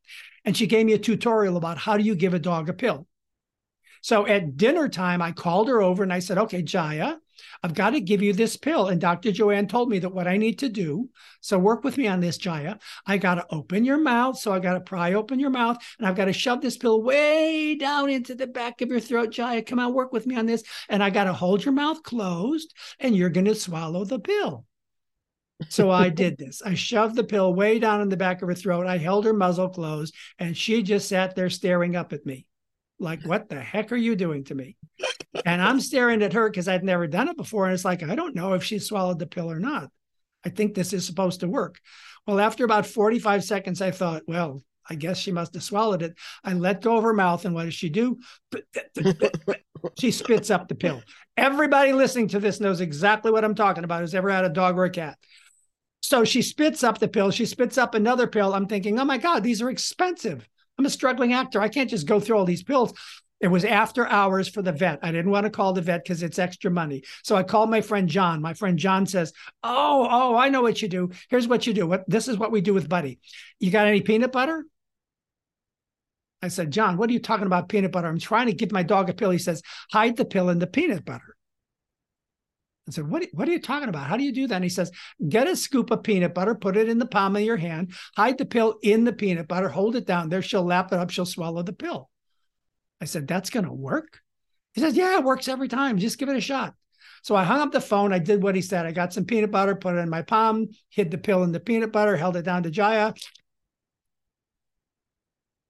And 0.46 0.58
she 0.58 0.68
gave 0.68 0.86
me 0.86 0.94
a 0.94 1.00
tutorial 1.00 1.56
about 1.56 1.78
how 1.78 1.98
do 1.98 2.04
you 2.04 2.16
give 2.16 2.34
a 2.34 2.40
dog 2.40 2.68
a 2.68 2.74
pill. 2.74 3.08
So 4.02 4.28
at 4.28 4.58
dinner 4.58 4.90
time, 4.90 5.22
I 5.22 5.32
called 5.32 5.70
her 5.70 5.82
over 5.82 6.04
and 6.04 6.12
I 6.12 6.20
said, 6.20 6.38
"Okay, 6.38 6.64
Jaya, 6.64 7.16
I've 7.62 7.74
got 7.74 7.92
to 7.92 8.02
give 8.02 8.22
you 8.22 8.34
this 8.34 8.58
pill. 8.58 8.88
And 8.88 9.00
Dr. 9.00 9.32
Joanne 9.32 9.68
told 9.68 9.90
me 9.90 10.00
that 10.00 10.14
what 10.14 10.28
I 10.28 10.38
need 10.38 10.60
to 10.60 10.70
do, 10.70 11.10
so 11.42 11.58
work 11.58 11.84
with 11.84 11.98
me 11.98 12.08
on 12.08 12.20
this, 12.20 12.38
Jaya. 12.38 12.78
I 13.06 13.18
got 13.18 13.36
to 13.36 13.46
open 13.50 13.86
your 13.86 13.98
mouth. 13.98 14.38
So 14.38 14.52
I 14.54 14.60
got 14.60 14.74
to 14.74 14.82
pry 14.82 15.14
open 15.14 15.40
your 15.40 15.50
mouth 15.50 15.78
and 15.98 16.08
I've 16.08 16.16
got 16.16 16.26
to 16.26 16.34
shove 16.34 16.62
this 16.62 16.78
pill 16.78 17.02
way 17.02 17.76
down 17.76 18.10
into 18.10 18.36
the 18.36 18.48
back 18.48 18.82
of 18.82 18.90
your 18.90 19.00
throat, 19.00 19.32
Jaya. 19.32 19.62
Come 19.62 19.80
on, 19.80 19.94
work 19.94 20.14
with 20.14 20.26
me 20.26 20.36
on 20.36 20.46
this. 20.46 20.64
And 20.90 21.04
I 21.04 21.10
got 21.10 21.26
to 21.26 21.34
hold 21.34 21.64
your 21.64 21.74
mouth 21.74 22.04
closed 22.04 22.74
and 23.00 23.16
you're 23.16 23.30
going 23.30 23.46
to 23.46 23.56
swallow 23.56 24.06
the 24.06 24.20
pill. 24.20 24.66
So 25.70 25.90
I 25.90 26.10
did 26.10 26.38
this. 26.38 26.62
I 26.62 26.74
shoved 26.74 27.16
the 27.16 27.24
pill 27.24 27.54
way 27.54 27.80
down 27.80 28.02
in 28.02 28.10
the 28.10 28.18
back 28.18 28.42
of 28.42 28.50
her 28.50 28.56
throat. 28.56 28.88
I 28.88 28.98
held 28.98 29.26
her 29.26 29.34
muzzle 29.34 29.70
closed 29.70 30.14
and 30.40 30.58
she 30.58 30.84
just 30.84 31.08
sat 31.08 31.36
there 31.36 31.50
staring 31.50 31.96
up 31.96 32.14
at 32.14 32.26
me 32.26 32.46
like, 33.04 33.26
what 33.26 33.50
the 33.50 33.60
heck 33.60 33.92
are 33.92 33.98
you 33.98 34.16
doing 34.16 34.44
to 34.46 34.56
me? 34.56 34.76
And 35.46 35.62
I'm 35.62 35.80
staring 35.80 36.24
at 36.24 36.34
her 36.34 36.50
because 36.50 36.68
I'd 36.68 36.84
never 36.84 37.08
done 37.08 37.28
it 37.28 37.38
before. 37.38 37.66
And 37.66 37.74
it's 37.74 37.86
like, 37.86 38.02
I 38.04 38.16
don't 38.16 38.36
know 38.36 38.54
if 38.54 38.64
she 38.64 38.80
swallowed 38.80 39.20
the 39.20 39.28
pill 39.28 39.52
or 39.52 39.60
not. 39.60 39.90
I 40.46 40.50
think 40.50 40.74
this 40.74 40.94
is 40.94 41.06
supposed 41.06 41.42
to 41.42 41.48
work. 41.48 41.80
Well, 42.26 42.40
after 42.40 42.66
about 42.66 42.86
45 42.86 43.44
seconds, 43.44 43.82
I 43.82 43.92
thought, 43.92 44.24
well, 44.28 44.64
I 44.90 44.96
guess 44.96 45.18
she 45.18 45.32
must 45.32 45.54
have 45.54 45.64
swallowed 45.64 46.02
it. 46.02 46.16
I 46.44 46.54
let 46.54 46.82
go 46.82 46.98
of 46.98 47.04
her 47.04 47.14
mouth. 47.14 47.46
And 47.46 47.54
what 47.54 47.66
does 47.66 47.74
she 47.74 47.90
do? 47.90 48.20
she 50.00 50.12
spits 50.12 50.50
up 50.50 50.68
the 50.68 50.76
pill. 50.76 51.02
Everybody 51.38 51.94
listening 51.94 52.30
to 52.30 52.40
this 52.40 52.60
knows 52.60 52.82
exactly 52.82 53.32
what 53.32 53.44
I'm 53.44 53.56
talking 53.56 53.84
about 53.84 54.02
who's 54.02 54.16
ever 54.16 54.30
had 54.30 54.46
a 54.46 54.50
dog 54.50 54.78
or 54.78 54.86
a 54.86 54.90
cat. 54.90 55.18
So 56.02 56.26
she 56.26 56.42
spits 56.42 56.84
up 56.84 57.00
the 57.00 57.08
pill. 57.08 57.32
She 57.32 57.46
spits 57.46 57.78
up 57.78 57.96
another 57.96 58.28
pill. 58.28 58.54
I'm 58.54 58.68
thinking, 58.68 59.00
oh 59.00 59.06
my 59.06 59.18
God, 59.18 59.42
these 59.42 59.62
are 59.62 59.70
expensive. 59.70 60.48
I'm 60.78 60.86
a 60.86 60.90
struggling 60.90 61.34
actor. 61.34 61.62
I 61.62 61.70
can't 61.70 61.90
just 61.90 62.08
go 62.08 62.20
through 62.20 62.38
all 62.38 62.46
these 62.46 62.64
pills. 62.64 62.94
It 63.40 63.48
was 63.48 63.66
after 63.66 64.08
hours 64.08 64.48
for 64.48 64.62
the 64.62 64.72
vet. 64.72 65.00
I 65.04 65.12
didn't 65.12 65.30
want 65.30 65.44
to 65.44 65.50
call 65.50 65.74
the 65.74 65.82
vet 65.82 66.04
because 66.04 66.24
it's 66.24 66.40
extra 66.40 66.72
money. 66.72 67.04
So 67.24 67.36
I 67.36 67.44
called 67.44 67.70
my 67.70 67.82
friend 67.82 68.08
John. 68.08 68.42
My 68.42 68.54
friend 68.54 68.80
John 68.80 69.06
says, 69.06 69.34
Oh, 69.62 70.08
oh, 70.10 70.36
I 70.38 70.48
know 70.48 70.62
what 70.62 70.82
you 70.82 70.88
do. 70.88 71.12
Here's 71.30 71.48
what 71.48 71.68
you 71.68 71.74
do. 71.74 71.86
What 71.86 72.10
this 72.10 72.30
is 72.30 72.38
what 72.38 72.54
we 72.54 72.62
do 72.62 72.74
with 72.74 72.88
Buddy. 72.88 73.20
You 73.60 73.70
got 73.70 73.88
any 73.88 74.02
peanut 74.02 74.32
butter? 74.32 74.66
I 76.42 76.48
said, 76.50 76.72
John, 76.72 76.98
what 76.98 77.10
are 77.10 77.14
you 77.14 77.20
talking 77.20 77.46
about 77.46 77.70
peanut 77.70 77.92
butter? 77.92 78.08
I'm 78.08 78.20
trying 78.20 78.48
to 78.48 78.54
give 78.54 78.72
my 78.72 78.84
dog 78.84 79.10
a 79.10 79.14
pill. 79.14 79.30
He 79.30 79.38
says, 79.38 79.62
hide 79.92 80.18
the 80.18 80.26
pill 80.26 80.50
in 80.50 80.60
the 80.60 80.68
peanut 80.68 81.06
butter. 81.06 81.33
I 82.88 82.92
said, 82.92 83.10
what, 83.10 83.26
what 83.32 83.48
are 83.48 83.52
you 83.52 83.62
talking 83.62 83.88
about? 83.88 84.08
How 84.08 84.18
do 84.18 84.24
you 84.24 84.34
do 84.34 84.48
that? 84.48 84.56
And 84.56 84.64
he 84.64 84.70
says, 84.70 84.92
get 85.30 85.48
a 85.48 85.56
scoop 85.56 85.90
of 85.92 86.04
peanut 86.04 86.34
butter, 86.34 86.54
put 86.54 86.76
it 86.76 86.90
in 86.90 86.98
the 86.98 87.06
palm 87.06 87.36
of 87.36 87.42
your 87.42 87.56
hand, 87.56 87.94
hide 88.16 88.38
the 88.38 88.46
pill 88.46 88.76
in 88.84 89.06
the 89.06 89.14
peanut 89.14 89.48
butter, 89.48 89.70
hold 89.70 89.96
it 89.96 90.06
down 90.06 90.28
there. 90.28 90.42
She'll 90.42 90.66
lap 90.66 90.92
it 90.92 91.00
up. 91.00 91.10
She'll 91.10 91.26
swallow 91.26 91.64
the 91.64 91.72
pill. 91.72 92.10
I 93.00 93.06
said, 93.06 93.28
that's 93.28 93.50
going 93.50 93.66
to 93.66 93.72
work. 93.72 94.20
He 94.74 94.82
says, 94.82 94.98
yeah, 94.98 95.18
it 95.18 95.24
works 95.24 95.48
every 95.48 95.70
time. 95.70 95.98
Just 95.98 96.18
give 96.18 96.30
it 96.30 96.36
a 96.36 96.42
shot. 96.42 96.74
So 97.22 97.36
I 97.36 97.46
hung 97.46 97.62
up 97.62 97.72
the 97.72 97.80
phone. 97.80 98.12
I 98.12 98.20
did 98.20 98.44
what 98.44 98.56
he 98.56 98.62
said. 98.62 98.86
I 98.86 98.92
got 98.92 99.14
some 99.14 99.24
peanut 99.26 99.52
butter, 99.52 99.76
put 99.76 99.96
it 99.96 100.00
in 100.00 100.10
my 100.10 100.22
palm, 100.22 100.68
hid 100.90 101.10
the 101.10 101.18
pill 101.18 101.44
in 101.44 101.54
the 101.54 101.60
peanut 101.62 101.94
butter, 101.94 102.18
held 102.18 102.36
it 102.36 102.44
down 102.44 102.64
to 102.64 102.70
Jaya. 102.70 103.14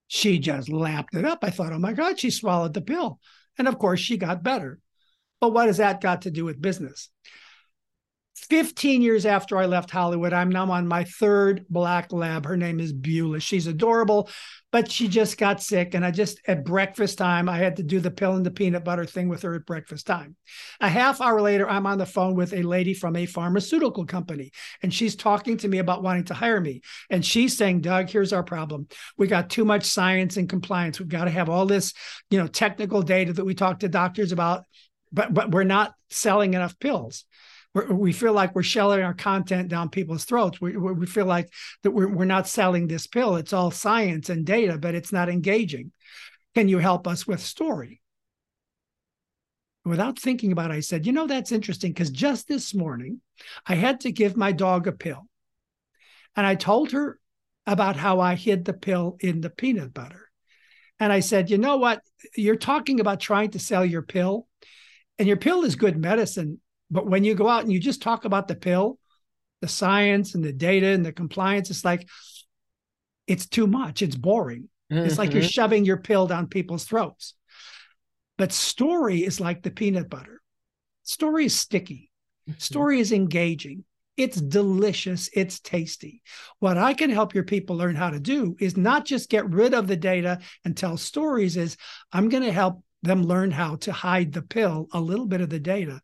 She 0.08 0.40
just 0.40 0.70
lapped 0.70 1.16
it 1.16 1.26
up. 1.26 1.40
I 1.44 1.52
thought, 1.52 1.74
oh 1.74 1.80
my 1.80 1.94
God, 1.94 2.20
she 2.20 2.32
swallowed 2.32 2.74
the 2.74 2.82
pill. 2.82 3.20
And 3.58 3.68
of 3.68 3.78
course, 3.78 4.00
she 4.00 4.18
got 4.18 4.44
better. 4.44 4.80
But 5.44 5.52
what 5.52 5.68
has 5.68 5.76
that 5.76 6.00
got 6.00 6.22
to 6.22 6.32
do 6.32 6.46
with 6.46 6.62
business? 6.62 7.10
15 8.50 9.02
years 9.02 9.26
after 9.26 9.58
I 9.58 9.66
left 9.66 9.92
Hollywood, 9.92 10.32
I'm 10.32 10.48
now 10.48 10.72
on 10.72 10.88
my 10.88 11.04
third 11.04 11.66
black 11.70 12.14
lab. 12.14 12.46
Her 12.46 12.56
name 12.56 12.80
is 12.80 12.94
Beulah. 12.94 13.42
She's 13.42 13.68
adorable, 13.68 14.30
but 14.72 14.90
she 14.90 15.10
just 15.10 15.38
got 15.38 15.62
sick. 15.62 15.96
And 15.96 16.06
I 16.06 16.12
just, 16.12 16.40
at 16.48 16.64
breakfast 16.64 17.18
time, 17.18 17.50
I 17.50 17.58
had 17.58 17.76
to 17.76 17.84
do 17.84 18.00
the 18.00 18.10
pill 18.10 18.38
and 18.38 18.46
the 18.46 18.52
peanut 18.52 18.86
butter 18.86 19.06
thing 19.06 19.28
with 19.28 19.42
her 19.42 19.56
at 19.56 19.66
breakfast 19.66 20.08
time. 20.08 20.38
A 20.80 20.88
half 20.88 21.20
hour 21.20 21.42
later, 21.42 21.70
I'm 21.70 21.88
on 21.88 21.98
the 21.98 22.06
phone 22.06 22.36
with 22.36 22.54
a 22.54 22.64
lady 22.64 22.94
from 22.94 23.18
a 23.18 23.26
pharmaceutical 23.26 24.06
company, 24.06 24.52
and 24.82 24.94
she's 24.94 25.18
talking 25.18 25.58
to 25.58 25.68
me 25.68 25.80
about 25.80 26.04
wanting 26.04 26.24
to 26.26 26.34
hire 26.34 26.62
me. 26.62 26.84
And 27.10 27.26
she's 27.26 27.58
saying, 27.58 27.82
Doug, 27.82 28.10
here's 28.10 28.32
our 28.32 28.44
problem. 28.44 28.88
We 29.18 29.28
got 29.28 29.50
too 29.50 29.66
much 29.66 29.84
science 29.84 30.38
and 30.38 30.48
compliance. 30.48 31.02
We've 31.02 31.10
got 31.10 31.26
to 31.26 31.32
have 31.32 31.50
all 31.50 31.66
this, 31.66 31.94
you 32.30 32.40
know, 32.40 32.48
technical 32.48 33.02
data 33.02 33.34
that 33.34 33.46
we 33.46 33.56
talk 33.56 33.80
to 33.80 33.90
doctors 33.90 34.32
about, 34.32 34.64
but, 35.14 35.34
but 35.34 35.52
we're 35.52 35.64
not 35.64 35.94
selling 36.10 36.54
enough 36.54 36.78
pills 36.80 37.26
we 37.74 38.14
feel 38.14 38.34
like 38.34 38.54
we're 38.54 38.64
shelling 38.64 39.02
our 39.02 39.14
content 39.14 39.68
down 39.68 39.90
people's 39.90 40.26
throats. 40.26 40.62
We, 40.62 40.78
we 40.78 41.06
feel 41.08 41.26
like 41.26 41.52
that 41.82 41.92
we're, 41.92 42.08
we're 42.08 42.26
not 42.26 42.48
selling 42.48 42.88
this 42.88 43.08
pill. 43.08 43.36
It's 43.36 43.54
all 43.54 43.72
science 43.72 44.30
and 44.30 44.46
data, 44.46 44.78
but 44.78 44.94
it's 44.94 45.12
not 45.12 45.30
engaging. 45.30 45.92
Can 46.54 46.68
you 46.68 46.78
help 46.78 47.08
us 47.08 47.26
with 47.26 47.42
story? 47.42 48.02
Without 49.86 50.20
thinking 50.20 50.52
about 50.52 50.70
it, 50.70 50.76
I 50.76 50.80
said, 50.82 51.06
you 51.06 51.12
know, 51.12 51.26
that's 51.26 51.52
interesting 51.52 51.92
because 51.92 52.12
just 52.12 52.48
this 52.48 52.76
morning 52.76 53.22
I 53.66 53.76
had 53.76 54.02
to 54.02 54.12
give 54.12 54.38
my 54.38 54.52
dog 54.52 54.88
a 54.88 54.92
pill. 54.92 55.28
And 56.36 56.46
I 56.46 56.56
told 56.56 56.92
her 56.92 57.20
about 57.66 57.96
how 57.96 58.20
I 58.20 58.36
hid 58.36 58.66
the 58.66 58.74
pill 58.74 59.18
in 59.20 59.42
the 59.42 59.50
peanut 59.50 59.94
butter. 59.94 60.30
And 61.00 61.12
I 61.12 61.22
said, 61.22 61.50
you 61.50 61.58
know 61.58 61.78
what? 61.78 62.02
You're 62.36 62.56
talking 62.56 63.00
about 63.00 63.20
trying 63.20 63.52
to 63.52 63.60
sell 63.60 63.84
your 63.84 64.04
pill, 64.04 64.48
and 65.20 65.28
your 65.28 65.38
pill 65.38 65.64
is 65.64 65.76
good 65.76 65.98
medicine 65.98 66.60
but 66.94 67.08
when 67.08 67.24
you 67.24 67.34
go 67.34 67.50
out 67.50 67.64
and 67.64 67.74
you 67.74 67.80
just 67.80 68.04
talk 68.04 68.24
about 68.24 68.48
the 68.48 68.56
pill, 68.56 69.00
the 69.62 69.68
science 69.68 70.36
and 70.36 70.44
the 70.44 70.54
data 70.54 70.88
and 70.88 71.04
the 71.04 71.12
compliance, 71.12 71.72
it's 71.72 71.84
like 71.84 72.08
it's 73.26 73.48
too 73.48 73.66
much. 73.66 74.04
It's 74.04 74.16
boring. 74.16 74.70
Mm-hmm. 74.92 75.06
It's 75.06 75.18
like 75.18 75.34
you're 75.34 75.42
mm-hmm. 75.42 75.50
shoving 75.50 75.86
your 75.86 75.98
pill 75.98 76.28
down 76.28 76.48
people's 76.48 76.84
throats. 76.84 77.34
But 78.38 78.52
story 78.52 79.24
is 79.24 79.40
like 79.40 79.64
the 79.64 79.72
peanut 79.72 80.08
butter. 80.08 80.40
Story 81.02 81.46
is 81.46 81.58
sticky. 81.58 82.12
Mm-hmm. 82.48 82.60
Story 82.60 83.00
is 83.00 83.12
engaging. 83.12 83.86
It's 84.16 84.40
delicious. 84.40 85.30
It's 85.34 85.60
tasty. 85.60 86.22
What 86.60 86.78
I 86.78 86.94
can 86.94 87.10
help 87.10 87.34
your 87.34 87.46
people 87.46 87.76
learn 87.76 87.96
how 87.96 88.12
to 88.12 88.20
do 88.20 88.56
is 88.60 88.78
not 88.78 89.06
just 89.06 89.30
get 89.30 89.50
rid 89.50 89.74
of 89.74 89.88
the 89.88 89.96
data 89.96 90.40
and 90.64 90.78
tell 90.78 90.98
stories, 90.98 91.58
is 91.58 91.76
I'm 92.12 92.30
going 92.30 92.44
to 92.44 92.52
help 92.52 92.84
them 93.04 93.24
learn 93.24 93.52
how 93.52 93.76
to 93.78 93.92
hide 93.92 94.34
the 94.34 94.42
pill, 94.42 94.88
a 94.92 95.00
little 95.00 95.28
bit 95.28 95.42
of 95.42 95.50
the 95.50 95.60
data, 95.60 96.02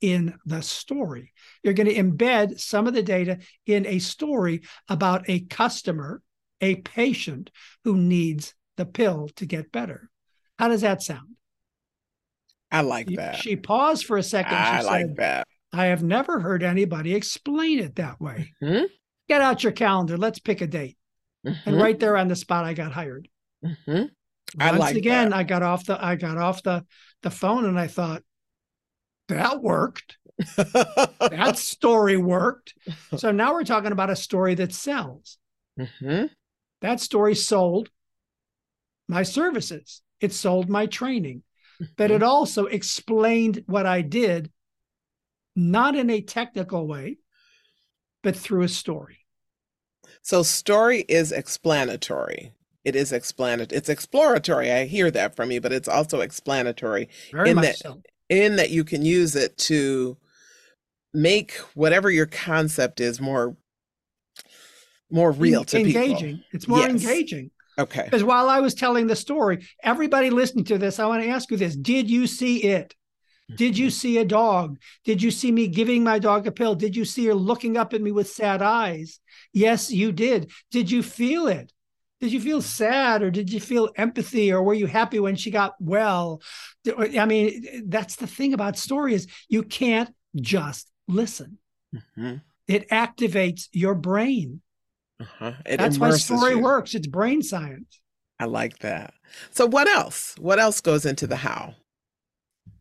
in 0.00 0.34
the 0.44 0.62
story. 0.62 1.32
You're 1.62 1.74
going 1.74 1.88
to 1.88 1.94
embed 1.94 2.60
some 2.60 2.86
of 2.86 2.94
the 2.94 3.02
data 3.02 3.38
in 3.66 3.86
a 3.86 3.98
story 3.98 4.62
about 4.88 5.28
a 5.28 5.40
customer, 5.40 6.22
a 6.60 6.76
patient 6.76 7.50
who 7.84 7.96
needs 7.96 8.54
the 8.76 8.86
pill 8.86 9.28
to 9.36 9.46
get 9.46 9.72
better. 9.72 10.10
How 10.58 10.68
does 10.68 10.82
that 10.82 11.02
sound? 11.02 11.36
I 12.70 12.80
like 12.80 13.06
that. 13.16 13.36
She 13.36 13.56
paused 13.56 14.06
for 14.06 14.16
a 14.16 14.22
second. 14.22 14.56
I 14.56 14.80
she 14.80 14.86
like 14.86 15.06
said, 15.06 15.16
that. 15.16 15.46
I 15.72 15.86
have 15.86 16.02
never 16.02 16.40
heard 16.40 16.62
anybody 16.62 17.14
explain 17.14 17.78
it 17.78 17.96
that 17.96 18.20
way. 18.20 18.52
Mm-hmm. 18.62 18.84
Get 19.28 19.40
out 19.40 19.62
your 19.62 19.72
calendar. 19.72 20.16
Let's 20.16 20.38
pick 20.38 20.60
a 20.60 20.66
date. 20.66 20.96
Mm-hmm. 21.46 21.68
And 21.68 21.80
right 21.80 21.98
there 21.98 22.16
on 22.16 22.28
the 22.28 22.36
spot, 22.36 22.64
I 22.64 22.74
got 22.74 22.92
hired. 22.92 23.28
Mm-hmm. 23.64 24.04
I 24.58 24.70
Once 24.70 24.80
like 24.80 24.96
again, 24.96 25.30
that. 25.30 25.36
I 25.36 25.42
got 25.44 25.62
off 25.62 25.86
the 25.86 26.02
I 26.02 26.16
got 26.16 26.38
off 26.38 26.62
the 26.62 26.84
the 27.22 27.30
phone 27.30 27.64
and 27.64 27.78
I 27.78 27.86
thought, 27.86 28.22
that 29.28 29.62
worked. 29.62 30.18
that 30.56 31.54
story 31.56 32.16
worked. 32.16 32.74
So 33.16 33.30
now 33.30 33.52
we're 33.52 33.64
talking 33.64 33.92
about 33.92 34.10
a 34.10 34.16
story 34.16 34.54
that 34.56 34.72
sells. 34.72 35.38
Mm-hmm. 35.78 36.26
That 36.80 37.00
story 37.00 37.34
sold 37.34 37.90
my 39.08 39.22
services, 39.22 40.02
it 40.20 40.32
sold 40.32 40.68
my 40.68 40.86
training, 40.86 41.42
but 41.96 42.10
it 42.10 42.22
also 42.22 42.66
explained 42.66 43.64
what 43.66 43.86
I 43.86 44.00
did, 44.02 44.50
not 45.54 45.94
in 45.96 46.10
a 46.10 46.20
technical 46.22 46.86
way, 46.86 47.18
but 48.22 48.36
through 48.36 48.62
a 48.62 48.68
story. 48.68 49.18
So, 50.22 50.42
story 50.42 51.00
is 51.08 51.32
explanatory. 51.32 52.52
It 52.84 52.96
is 52.96 53.12
explanatory. 53.12 53.76
It's 53.76 53.88
exploratory. 53.88 54.72
I 54.72 54.86
hear 54.86 55.10
that 55.10 55.36
from 55.36 55.50
you, 55.50 55.60
but 55.60 55.72
it's 55.72 55.88
also 55.88 56.20
explanatory. 56.20 57.08
Very 57.30 57.50
in 57.50 57.56
that, 57.58 57.76
so 57.76 58.02
in 58.28 58.56
that 58.56 58.70
you 58.70 58.82
can 58.82 59.04
use 59.04 59.36
it 59.36 59.56
to 59.58 60.16
make 61.14 61.52
whatever 61.74 62.10
your 62.10 62.26
concept 62.26 63.00
is 63.00 63.20
more 63.20 63.56
more 65.10 65.30
real 65.30 65.64
to 65.64 65.78
engaging. 65.78 66.36
People. 66.36 66.44
It's 66.52 66.66
more 66.66 66.78
yes. 66.80 66.90
engaging. 66.90 67.50
Okay. 67.78 68.04
Because 68.04 68.24
while 68.24 68.48
I 68.48 68.60
was 68.60 68.74
telling 68.74 69.06
the 69.06 69.16
story, 69.16 69.66
everybody 69.82 70.30
listening 70.30 70.64
to 70.66 70.78
this, 70.78 70.98
I 70.98 71.06
want 71.06 71.22
to 71.22 71.28
ask 71.28 71.50
you 71.50 71.56
this: 71.56 71.76
Did 71.76 72.10
you 72.10 72.26
see 72.26 72.64
it? 72.64 72.94
Did 73.56 73.76
you 73.76 73.88
mm-hmm. 73.88 73.92
see 73.92 74.18
a 74.18 74.24
dog? 74.24 74.78
Did 75.04 75.22
you 75.22 75.30
see 75.30 75.52
me 75.52 75.68
giving 75.68 76.02
my 76.02 76.18
dog 76.18 76.46
a 76.46 76.52
pill? 76.52 76.74
Did 76.74 76.96
you 76.96 77.04
see 77.04 77.26
her 77.26 77.34
looking 77.34 77.76
up 77.76 77.92
at 77.92 78.00
me 78.00 78.10
with 78.10 78.28
sad 78.28 78.62
eyes? 78.62 79.20
Yes, 79.52 79.90
you 79.90 80.12
did. 80.12 80.50
Did 80.70 80.90
you 80.90 81.02
feel 81.02 81.48
it? 81.48 81.72
Did 82.22 82.32
you 82.32 82.40
feel 82.40 82.62
sad 82.62 83.20
or 83.20 83.32
did 83.32 83.52
you 83.52 83.58
feel 83.58 83.90
empathy 83.96 84.52
or 84.52 84.62
were 84.62 84.74
you 84.74 84.86
happy 84.86 85.18
when 85.18 85.34
she 85.34 85.50
got 85.50 85.74
well? 85.80 86.40
I 86.96 87.26
mean 87.26 87.84
that's 87.88 88.14
the 88.14 88.28
thing 88.28 88.54
about 88.54 88.78
story 88.78 89.14
is 89.14 89.26
you 89.48 89.64
can't 89.64 90.14
just 90.36 90.88
listen. 91.08 91.58
Mm-hmm. 91.92 92.36
it 92.68 92.88
activates 92.88 93.68
your 93.72 93.94
brain. 93.94 94.62
Uh-huh. 95.20 95.52
that's 95.66 95.98
why 95.98 96.10
story 96.12 96.52
you. 96.52 96.60
works. 96.60 96.94
It's 96.94 97.08
brain 97.08 97.42
science. 97.42 98.00
I 98.38 98.44
like 98.44 98.78
that. 98.78 99.12
So 99.50 99.66
what 99.66 99.88
else? 99.88 100.34
What 100.38 100.58
else 100.60 100.80
goes 100.80 101.04
into 101.04 101.26
the 101.26 101.36
how? 101.36 101.74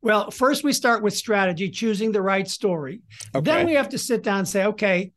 Well 0.03 0.29
first 0.29 0.63
we 0.63 0.71
start 0.71 1.01
with 1.01 1.17
strategy 1.17 1.71
choosing 1.71 2.11
the 2.11 2.21
right 2.21 2.47
story. 2.47 3.01
Okay. 3.33 3.43
then 3.43 3.65
we 3.65 3.73
have 3.73 3.89
to 3.89 3.97
sit 3.97 4.21
down 4.21 4.39
and 4.39 4.47
say 4.47 4.65
okay 4.65 5.13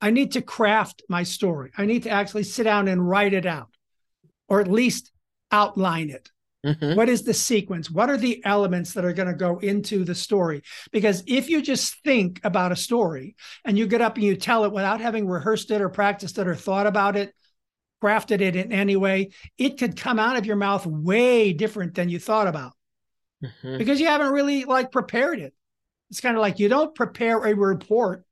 I 0.00 0.10
need 0.10 0.32
to 0.32 0.42
craft 0.42 1.02
my 1.08 1.22
story. 1.22 1.70
I 1.76 1.86
need 1.86 2.04
to 2.04 2.10
actually 2.10 2.44
sit 2.44 2.64
down 2.64 2.88
and 2.88 3.06
write 3.06 3.34
it 3.34 3.46
out, 3.46 3.68
or 4.48 4.60
at 4.60 4.70
least 4.70 5.12
outline 5.50 6.10
it. 6.10 6.30
Mm-hmm. 6.64 6.94
What 6.94 7.08
is 7.08 7.22
the 7.22 7.34
sequence? 7.34 7.90
What 7.90 8.10
are 8.10 8.18
the 8.18 8.42
elements 8.44 8.92
that 8.92 9.04
are 9.04 9.14
going 9.14 9.28
to 9.28 9.34
go 9.34 9.58
into 9.58 10.04
the 10.04 10.14
story? 10.14 10.62
Because 10.92 11.22
if 11.26 11.48
you 11.48 11.62
just 11.62 12.02
think 12.04 12.40
about 12.44 12.72
a 12.72 12.76
story 12.76 13.34
and 13.64 13.78
you 13.78 13.86
get 13.86 14.02
up 14.02 14.16
and 14.16 14.24
you 14.24 14.36
tell 14.36 14.64
it 14.64 14.72
without 14.72 15.00
having 15.00 15.26
rehearsed 15.26 15.70
it 15.70 15.80
or 15.80 15.88
practiced 15.88 16.38
it 16.38 16.46
or 16.46 16.54
thought 16.54 16.86
about 16.86 17.16
it, 17.16 17.34
crafted 18.02 18.40
it 18.40 18.56
in 18.56 18.72
any 18.72 18.96
way, 18.96 19.30
it 19.56 19.78
could 19.78 19.96
come 19.96 20.18
out 20.18 20.36
of 20.36 20.46
your 20.46 20.56
mouth 20.56 20.84
way 20.86 21.52
different 21.52 21.94
than 21.94 22.08
you 22.10 22.18
thought 22.18 22.46
about 22.46 22.72
mm-hmm. 23.42 23.78
because 23.78 24.00
you 24.00 24.06
haven't 24.06 24.32
really 24.32 24.64
like 24.64 24.92
prepared 24.92 25.38
it. 25.38 25.54
It's 26.10 26.20
kind 26.20 26.36
of 26.36 26.42
like 26.42 26.58
you 26.58 26.68
don't 26.68 26.94
prepare 26.94 27.38
a 27.44 27.54
report 27.54 28.24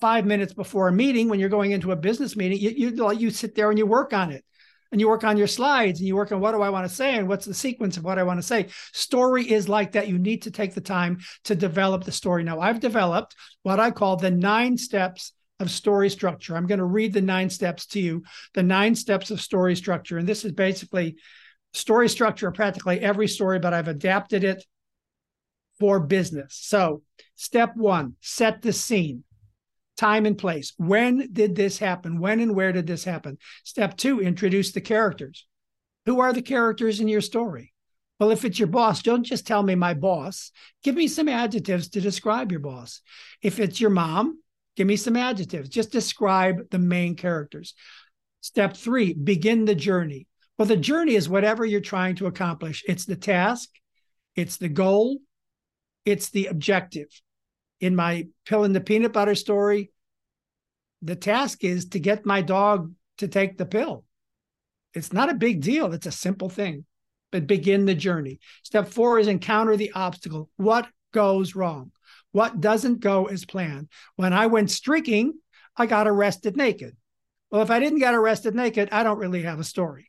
five 0.00 0.24
minutes 0.24 0.54
before 0.54 0.88
a 0.88 0.92
meeting 0.92 1.28
when 1.28 1.40
you're 1.40 1.48
going 1.48 1.72
into 1.72 1.92
a 1.92 1.96
business 1.96 2.36
meeting 2.36 2.58
you, 2.58 2.70
you 2.70 3.12
you 3.12 3.30
sit 3.30 3.54
there 3.54 3.70
and 3.70 3.78
you 3.78 3.86
work 3.86 4.12
on 4.12 4.30
it. 4.30 4.44
And 4.90 5.02
you 5.02 5.08
work 5.08 5.22
on 5.22 5.36
your 5.36 5.46
slides 5.46 6.00
and 6.00 6.08
you 6.08 6.16
work 6.16 6.32
on 6.32 6.40
what 6.40 6.52
do 6.52 6.62
i 6.62 6.70
want 6.70 6.88
to 6.88 6.94
say 6.94 7.16
and 7.16 7.28
what's 7.28 7.44
the 7.44 7.52
sequence 7.52 7.98
of 7.98 8.04
what 8.04 8.18
i 8.18 8.22
want 8.22 8.38
to 8.38 8.46
say. 8.46 8.68
Story 8.92 9.44
is 9.44 9.68
like 9.68 9.92
that. 9.92 10.08
You 10.08 10.18
need 10.18 10.42
to 10.42 10.50
take 10.50 10.74
the 10.74 10.80
time 10.80 11.18
to 11.44 11.54
develop 11.54 12.04
the 12.04 12.12
story. 12.12 12.42
Now 12.42 12.60
i've 12.60 12.80
developed 12.80 13.34
what 13.62 13.80
i 13.80 13.90
call 13.90 14.16
the 14.16 14.30
nine 14.30 14.78
steps 14.78 15.32
of 15.60 15.70
story 15.70 16.08
structure. 16.08 16.56
I'm 16.56 16.66
going 16.66 16.78
to 16.78 16.86
read 16.86 17.12
the 17.12 17.20
nine 17.20 17.50
steps 17.50 17.84
to 17.88 18.00
you 18.00 18.22
the 18.54 18.62
nine 18.62 18.94
steps 18.94 19.30
of 19.30 19.42
story 19.42 19.76
structure. 19.76 20.16
And 20.16 20.26
this 20.26 20.46
is 20.46 20.52
basically 20.52 21.16
story 21.74 22.08
structure 22.08 22.48
of 22.48 22.54
practically 22.54 22.98
every 23.00 23.28
story 23.28 23.58
but 23.58 23.74
i've 23.74 23.88
adapted 23.88 24.42
it 24.42 24.64
for 25.78 26.00
business. 26.00 26.58
So 26.60 27.02
step 27.36 27.76
one 27.76 28.14
set 28.20 28.62
the 28.62 28.72
scene 28.72 29.24
time 29.98 30.24
and 30.24 30.38
place. 30.38 30.72
When 30.78 31.28
did 31.32 31.56
this 31.56 31.78
happen? 31.78 32.20
When 32.20 32.40
and 32.40 32.54
where 32.54 32.72
did 32.72 32.86
this 32.86 33.04
happen? 33.04 33.36
Step 33.64 33.96
two, 33.96 34.20
introduce 34.20 34.72
the 34.72 34.80
characters. 34.80 35.46
Who 36.06 36.20
are 36.20 36.32
the 36.32 36.40
characters 36.40 37.00
in 37.00 37.08
your 37.08 37.20
story? 37.20 37.74
Well, 38.18 38.30
if 38.30 38.44
it's 38.44 38.58
your 38.58 38.68
boss, 38.68 39.02
don't 39.02 39.24
just 39.24 39.46
tell 39.46 39.62
me 39.62 39.74
my 39.74 39.94
boss. 39.94 40.50
Give 40.82 40.94
me 40.94 41.06
some 41.06 41.28
adjectives 41.28 41.88
to 41.90 42.00
describe 42.00 42.50
your 42.50 42.60
boss. 42.60 43.02
If 43.42 43.60
it's 43.60 43.80
your 43.80 43.90
mom, 43.90 44.40
give 44.76 44.86
me 44.86 44.96
some 44.96 45.16
adjectives. 45.16 45.68
Just 45.68 45.92
describe 45.92 46.70
the 46.70 46.78
main 46.78 47.14
characters. 47.14 47.74
Step 48.40 48.76
three, 48.76 49.12
begin 49.12 49.64
the 49.64 49.74
journey. 49.74 50.26
Well, 50.58 50.66
the 50.66 50.76
journey 50.76 51.14
is 51.14 51.28
whatever 51.28 51.64
you're 51.64 51.80
trying 51.80 52.16
to 52.16 52.26
accomplish. 52.26 52.84
It's 52.88 53.04
the 53.04 53.16
task, 53.16 53.68
it's 54.34 54.56
the 54.56 54.68
goal, 54.68 55.18
it's 56.04 56.30
the 56.30 56.46
objective. 56.46 57.08
In 57.80 57.94
my 57.94 58.26
pill 58.44 58.64
and 58.64 58.74
the 58.74 58.80
peanut 58.80 59.12
butter 59.12 59.34
story, 59.34 59.90
the 61.02 61.16
task 61.16 61.62
is 61.64 61.86
to 61.90 62.00
get 62.00 62.26
my 62.26 62.42
dog 62.42 62.92
to 63.18 63.28
take 63.28 63.56
the 63.56 63.66
pill. 63.66 64.04
It's 64.94 65.12
not 65.12 65.30
a 65.30 65.34
big 65.34 65.60
deal, 65.60 65.92
it's 65.92 66.06
a 66.06 66.12
simple 66.12 66.48
thing, 66.48 66.84
but 67.30 67.46
begin 67.46 67.84
the 67.84 67.94
journey. 67.94 68.40
Step 68.62 68.88
four 68.88 69.18
is 69.18 69.28
encounter 69.28 69.76
the 69.76 69.92
obstacle. 69.92 70.50
What 70.56 70.88
goes 71.12 71.54
wrong? 71.54 71.92
What 72.32 72.60
doesn't 72.60 73.00
go 73.00 73.26
as 73.26 73.44
planned? 73.44 73.88
When 74.16 74.32
I 74.32 74.46
went 74.46 74.70
streaking, 74.70 75.34
I 75.76 75.86
got 75.86 76.08
arrested 76.08 76.56
naked. 76.56 76.96
Well, 77.50 77.62
if 77.62 77.70
I 77.70 77.80
didn't 77.80 78.00
get 78.00 78.14
arrested 78.14 78.54
naked, 78.54 78.88
I 78.92 79.02
don't 79.02 79.18
really 79.18 79.42
have 79.42 79.60
a 79.60 79.64
story. 79.64 80.07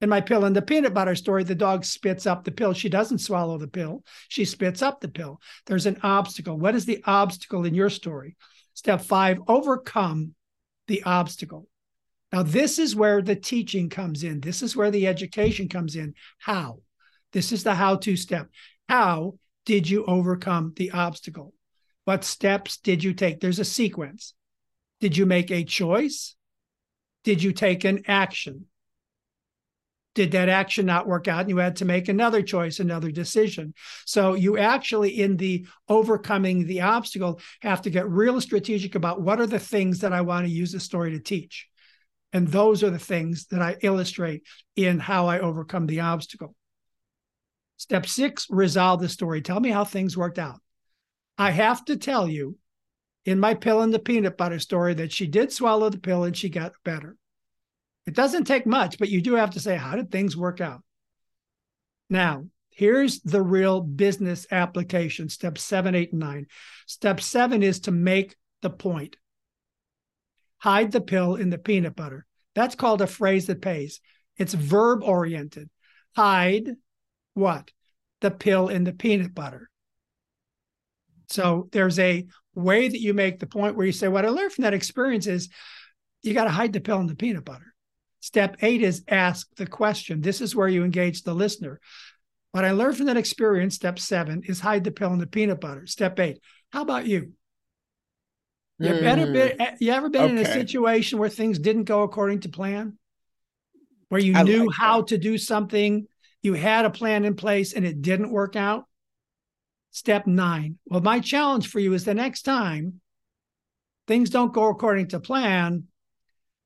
In 0.00 0.08
my 0.08 0.20
pill 0.20 0.44
and 0.44 0.56
the 0.56 0.62
peanut 0.62 0.94
butter 0.94 1.14
story, 1.14 1.44
the 1.44 1.54
dog 1.54 1.84
spits 1.84 2.26
up 2.26 2.44
the 2.44 2.50
pill. 2.50 2.72
She 2.72 2.88
doesn't 2.88 3.18
swallow 3.18 3.58
the 3.58 3.68
pill, 3.68 4.02
she 4.28 4.44
spits 4.44 4.80
up 4.82 5.00
the 5.00 5.08
pill. 5.08 5.40
There's 5.66 5.86
an 5.86 5.98
obstacle. 6.02 6.58
What 6.58 6.74
is 6.74 6.86
the 6.86 7.02
obstacle 7.04 7.64
in 7.64 7.74
your 7.74 7.90
story? 7.90 8.36
Step 8.74 9.02
five, 9.02 9.40
overcome 9.46 10.34
the 10.86 11.02
obstacle. 11.02 11.68
Now, 12.32 12.42
this 12.44 12.78
is 12.78 12.96
where 12.96 13.20
the 13.20 13.36
teaching 13.36 13.88
comes 13.90 14.22
in. 14.22 14.40
This 14.40 14.62
is 14.62 14.76
where 14.76 14.90
the 14.90 15.06
education 15.06 15.68
comes 15.68 15.96
in. 15.96 16.14
How? 16.38 16.78
This 17.32 17.52
is 17.52 17.64
the 17.64 17.74
how 17.74 17.96
to 17.96 18.16
step. 18.16 18.48
How 18.88 19.34
did 19.66 19.88
you 19.88 20.04
overcome 20.06 20.72
the 20.76 20.92
obstacle? 20.92 21.54
What 22.04 22.24
steps 22.24 22.78
did 22.78 23.04
you 23.04 23.12
take? 23.12 23.40
There's 23.40 23.58
a 23.58 23.64
sequence. 23.64 24.34
Did 25.00 25.16
you 25.16 25.26
make 25.26 25.50
a 25.50 25.64
choice? 25.64 26.34
Did 27.24 27.42
you 27.42 27.52
take 27.52 27.84
an 27.84 28.04
action? 28.06 28.66
Did 30.14 30.32
that 30.32 30.48
action 30.48 30.86
not 30.86 31.06
work 31.06 31.28
out 31.28 31.42
and 31.42 31.50
you 31.50 31.58
had 31.58 31.76
to 31.76 31.84
make 31.84 32.08
another 32.08 32.42
choice, 32.42 32.80
another 32.80 33.12
decision? 33.12 33.74
So 34.06 34.34
you 34.34 34.58
actually, 34.58 35.20
in 35.20 35.36
the 35.36 35.66
overcoming 35.88 36.66
the 36.66 36.80
obstacle, 36.80 37.40
have 37.62 37.82
to 37.82 37.90
get 37.90 38.08
real 38.08 38.40
strategic 38.40 38.96
about 38.96 39.22
what 39.22 39.40
are 39.40 39.46
the 39.46 39.60
things 39.60 40.00
that 40.00 40.12
I 40.12 40.22
want 40.22 40.46
to 40.46 40.52
use 40.52 40.72
the 40.72 40.80
story 40.80 41.12
to 41.12 41.20
teach. 41.20 41.68
And 42.32 42.48
those 42.48 42.82
are 42.82 42.90
the 42.90 42.98
things 42.98 43.46
that 43.46 43.62
I 43.62 43.76
illustrate 43.82 44.42
in 44.76 44.98
how 44.98 45.26
I 45.26 45.38
overcome 45.38 45.86
the 45.86 46.00
obstacle. 46.00 46.54
Step 47.76 48.06
six, 48.06 48.46
resolve 48.50 49.00
the 49.00 49.08
story. 49.08 49.42
Tell 49.42 49.58
me 49.58 49.70
how 49.70 49.84
things 49.84 50.16
worked 50.16 50.38
out. 50.38 50.60
I 51.38 51.50
have 51.50 51.84
to 51.86 51.96
tell 51.96 52.28
you 52.28 52.58
in 53.24 53.40
my 53.40 53.54
pill 53.54 53.80
and 53.80 53.94
the 53.94 53.98
peanut 53.98 54.36
butter 54.36 54.58
story 54.58 54.94
that 54.94 55.12
she 55.12 55.26
did 55.26 55.52
swallow 55.52 55.88
the 55.88 55.98
pill 55.98 56.24
and 56.24 56.36
she 56.36 56.48
got 56.48 56.72
better. 56.84 57.16
It 58.10 58.16
doesn't 58.16 58.42
take 58.42 58.66
much, 58.66 58.98
but 58.98 59.08
you 59.08 59.22
do 59.22 59.36
have 59.36 59.50
to 59.50 59.60
say, 59.60 59.76
how 59.76 59.94
did 59.94 60.10
things 60.10 60.36
work 60.36 60.60
out? 60.60 60.82
Now, 62.08 62.46
here's 62.70 63.20
the 63.20 63.40
real 63.40 63.80
business 63.80 64.48
application 64.50 65.28
step 65.28 65.56
seven, 65.58 65.94
eight, 65.94 66.10
and 66.10 66.18
nine. 66.18 66.46
Step 66.88 67.20
seven 67.20 67.62
is 67.62 67.78
to 67.82 67.92
make 67.92 68.34
the 68.62 68.70
point. 68.70 69.14
Hide 70.58 70.90
the 70.90 71.00
pill 71.00 71.36
in 71.36 71.50
the 71.50 71.58
peanut 71.58 71.94
butter. 71.94 72.26
That's 72.56 72.74
called 72.74 73.00
a 73.00 73.06
phrase 73.06 73.46
that 73.46 73.62
pays. 73.62 74.00
It's 74.36 74.54
verb 74.54 75.04
oriented. 75.04 75.70
Hide 76.16 76.68
what? 77.34 77.70
The 78.22 78.32
pill 78.32 78.66
in 78.66 78.82
the 78.82 78.92
peanut 78.92 79.36
butter. 79.36 79.70
So 81.28 81.68
there's 81.70 82.00
a 82.00 82.26
way 82.56 82.88
that 82.88 83.00
you 83.00 83.14
make 83.14 83.38
the 83.38 83.46
point 83.46 83.76
where 83.76 83.86
you 83.86 83.92
say, 83.92 84.08
What 84.08 84.26
I 84.26 84.30
learned 84.30 84.50
from 84.50 84.62
that 84.62 84.74
experience 84.74 85.28
is 85.28 85.48
you 86.22 86.34
got 86.34 86.46
to 86.46 86.50
hide 86.50 86.72
the 86.72 86.80
pill 86.80 86.98
in 86.98 87.06
the 87.06 87.14
peanut 87.14 87.44
butter. 87.44 87.70
Step 88.20 88.58
eight 88.60 88.82
is 88.82 89.02
ask 89.08 89.48
the 89.56 89.66
question. 89.66 90.20
This 90.20 90.42
is 90.42 90.54
where 90.54 90.68
you 90.68 90.84
engage 90.84 91.22
the 91.22 91.34
listener. 91.34 91.80
What 92.52 92.66
I 92.66 92.72
learned 92.72 92.98
from 92.98 93.06
that 93.06 93.16
experience, 93.16 93.74
step 93.74 93.98
seven, 93.98 94.42
is 94.44 94.60
hide 94.60 94.84
the 94.84 94.90
pill 94.90 95.12
in 95.12 95.18
the 95.18 95.26
peanut 95.26 95.60
butter. 95.60 95.86
Step 95.86 96.20
eight, 96.20 96.40
how 96.70 96.82
about 96.82 97.06
you? 97.06 97.32
You, 98.78 98.88
mm. 98.88 99.02
ever 99.02 99.32
been, 99.32 99.76
you 99.78 99.92
ever 99.92 100.10
been 100.10 100.22
okay. 100.22 100.32
in 100.32 100.38
a 100.38 100.44
situation 100.44 101.18
where 101.18 101.28
things 101.28 101.58
didn't 101.58 101.84
go 101.84 102.02
according 102.02 102.40
to 102.40 102.48
plan? 102.50 102.98
Where 104.08 104.20
you 104.20 104.34
I 104.34 104.42
knew 104.42 104.66
like 104.66 104.76
how 104.76 105.02
to 105.02 105.16
do 105.16 105.38
something, 105.38 106.06
you 106.42 106.54
had 106.54 106.84
a 106.84 106.90
plan 106.90 107.24
in 107.24 107.36
place 107.36 107.72
and 107.72 107.86
it 107.86 108.02
didn't 108.02 108.30
work 108.30 108.56
out? 108.56 108.84
Step 109.92 110.26
nine. 110.26 110.78
Well, 110.86 111.00
my 111.00 111.20
challenge 111.20 111.68
for 111.68 111.78
you 111.78 111.94
is 111.94 112.04
the 112.04 112.14
next 112.14 112.42
time 112.42 113.00
things 114.06 114.28
don't 114.28 114.52
go 114.52 114.68
according 114.68 115.08
to 115.08 115.20
plan, 115.20 115.84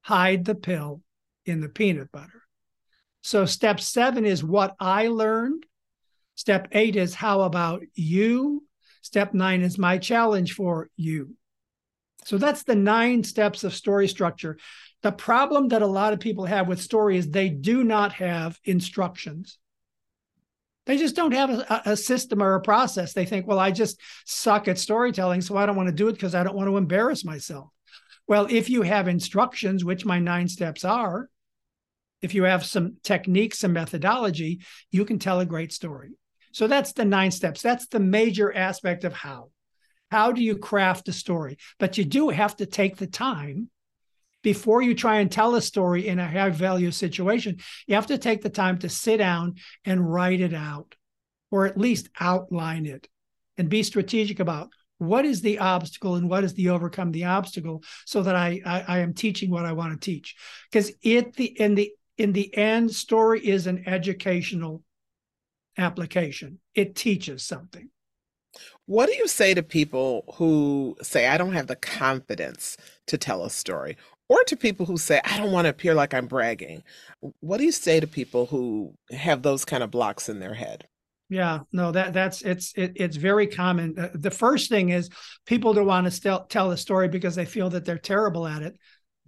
hide 0.03 0.45
the 0.45 0.55
pill 0.55 1.04
in 1.45 1.61
the 1.61 1.69
peanut 1.69 2.11
butter. 2.13 2.43
So, 3.23 3.47
step 3.47 3.81
seven 3.81 4.25
is 4.25 4.45
what 4.45 4.75
I 4.79 5.09
learned. 5.09 5.65
Step 6.35 6.69
eight 6.73 6.97
is 6.97 7.15
how 7.15 7.43
about 7.43 7.83
you? 7.95 8.65
Step 9.03 9.35
nine 9.35 9.63
is 9.63 9.79
my 9.79 9.99
challenge 9.99 10.53
for 10.53 10.91
you. 10.97 11.37
So, 12.25 12.39
that's 12.39 12.65
the 12.65 12.75
nine 12.75 13.25
steps 13.25 13.65
of 13.65 13.75
story 13.75 14.09
structure. 14.09 14.59
The 15.03 15.13
problem 15.13 15.69
that 15.69 15.83
a 15.83 15.87
lot 15.87 16.13
of 16.13 16.21
people 16.21 16.47
have 16.47 16.69
with 16.69 16.81
story 16.81 17.17
is 17.17 17.29
they 17.29 17.49
do 17.49 17.85
not 17.85 18.13
have 18.15 18.59
instructions. 18.65 19.59
They 20.87 20.99
just 20.99 21.17
don't 21.17 21.33
have 21.33 21.51
a, 21.51 21.83
a, 21.87 21.97
system 21.97 22.43
or 22.43 22.55
a 22.55 22.61
process. 22.61 23.15
They 23.15 23.25
think, 23.25 23.47
well, 23.47 23.59
I 23.59 23.71
just 23.71 24.01
suck 24.27 24.69
at 24.69 24.79
storytelling, 24.79 25.41
so 25.41 25.57
I 25.57 25.65
don't 25.67 25.77
want 25.77 25.89
to 25.89 25.95
do 25.95 26.09
it 26.09 26.13
because 26.13 26.35
I 26.35 26.45
don't 26.45 26.57
want 26.57 26.69
to 26.69 26.77
embarrass 26.77 27.25
myself. 27.25 27.71
Well, 28.27 28.47
if 28.51 28.69
you 28.71 28.83
have 28.83 29.09
instructions, 29.09 29.85
which 29.85 30.05
my 30.05 30.19
nine 30.19 30.49
steps 30.49 30.85
are, 30.85 31.29
if 32.25 32.35
you 32.35 32.45
have 32.45 32.65
some 32.65 32.97
techniques, 33.03 33.59
some 33.59 33.75
methodology, 33.75 34.61
you 34.91 35.05
can 35.05 35.19
tell 35.19 35.41
a 35.41 35.47
great 35.47 35.75
story. 35.75 36.13
So 36.53 36.67
that's 36.67 36.95
the 36.95 37.05
nine 37.05 37.31
steps. 37.31 37.61
That's 37.61 37.87
the 37.89 38.01
major 38.01 38.51
aspect 38.51 39.05
of 39.05 39.13
how. 39.13 39.51
How 40.11 40.33
do 40.33 40.43
you 40.43 40.57
craft 40.57 41.07
a 41.09 41.13
story? 41.13 41.59
But 41.79 41.99
you 41.99 42.05
do 42.07 42.31
have 42.31 42.57
to 42.57 42.67
take 42.67 42.97
the 42.97 43.07
time 43.07 43.69
before 44.43 44.81
you 44.81 44.95
try 44.95 45.17
and 45.17 45.31
tell 45.31 45.55
a 45.55 45.61
story 45.61 46.07
in 46.07 46.19
a 46.19 46.27
high 46.27 46.49
value 46.49 46.91
situation, 46.91 47.59
you 47.87 47.95
have 47.95 48.07
to 48.07 48.17
take 48.17 48.41
the 48.41 48.49
time 48.49 48.79
to 48.79 48.89
sit 48.89 49.19
down 49.19 49.57
and 49.85 50.11
write 50.11 50.41
it 50.41 50.55
out, 50.55 50.95
or 51.51 51.67
at 51.67 51.77
least 51.77 52.09
outline 52.19 52.87
it 52.87 53.07
and 53.59 53.69
be 53.69 53.83
strategic 53.83 54.41
about 54.41 54.71
what 54.99 55.25
is 55.25 55.41
the 55.41 55.59
obstacle 55.59 56.15
and 56.15 56.29
what 56.29 56.45
is 56.45 56.55
the 56.55 56.71
overcome 56.71 57.11
the 57.11 57.25
obstacle 57.25 57.83
so 58.07 58.23
that 58.23 58.37
I, 58.37 58.61
I, 58.65 58.85
I 58.87 58.99
am 59.01 59.15
teaching 59.15 59.51
what 59.51 59.67
I 59.67 59.73
want 59.73 59.93
to 59.93 60.13
teach. 60.13 60.37
Because 60.71 60.93
it 61.03 61.35
the 61.35 61.47
in 61.47 61.75
the 61.75 61.93
in 62.17 62.33
the 62.33 62.55
end, 62.57 62.95
story 62.95 63.47
is 63.47 63.67
an 63.67 63.85
educational 63.87 64.83
application. 65.77 66.61
It 66.75 66.95
teaches 66.95 67.43
something. 67.43 67.91
What 68.87 69.07
do 69.07 69.15
you 69.15 69.27
say 69.27 69.55
to 69.55 69.63
people 69.63 70.25
who 70.37 70.97
say, 71.03 71.27
I 71.27 71.39
don't 71.39 71.55
have 71.55 71.67
the 71.67 71.77
confidence 71.77 72.77
to 73.07 73.19
tell 73.19 73.45
a 73.45 73.51
story, 73.51 73.97
or 74.29 74.43
to 74.45 74.57
people 74.57 74.87
who 74.87 74.97
say, 74.97 75.21
I 75.25 75.39
don't 75.39 75.53
want 75.53 75.65
to 75.65 75.71
appear 75.71 75.95
like 75.95 76.15
I'm 76.15 76.27
bragging. 76.27 76.83
What 77.41 77.59
do 77.59 77.65
you 77.65 77.73
say 77.73 78.01
to 78.01 78.07
people 78.07 78.47
who 78.47 78.95
have 79.11 79.43
those 79.43 79.65
kind 79.65 79.83
of 79.83 79.91
blocks 79.91 80.29
in 80.29 80.39
their 80.39 80.55
head? 80.55 80.87
Yeah, 81.31 81.61
no, 81.73 81.91
that 81.93 82.13
that's 82.13 82.43
it's 82.43 82.73
it, 82.77 82.93
it's 82.97 83.17
very 83.17 83.47
common. 83.47 83.99
Uh, 83.99 84.11
the 84.15 84.31
first 84.31 84.69
thing 84.69 84.91
is 84.91 85.09
people 85.47 85.73
don't 85.73 85.87
want 85.87 86.05
to 86.05 86.11
still 86.11 86.45
tell 86.45 86.71
a 86.71 86.77
story 86.77 87.09
because 87.09 87.35
they 87.35 87.47
feel 87.47 87.71
that 87.71 87.85
they're 87.85 87.99
terrible 87.99 88.47
at 88.47 88.63
it 88.63 88.79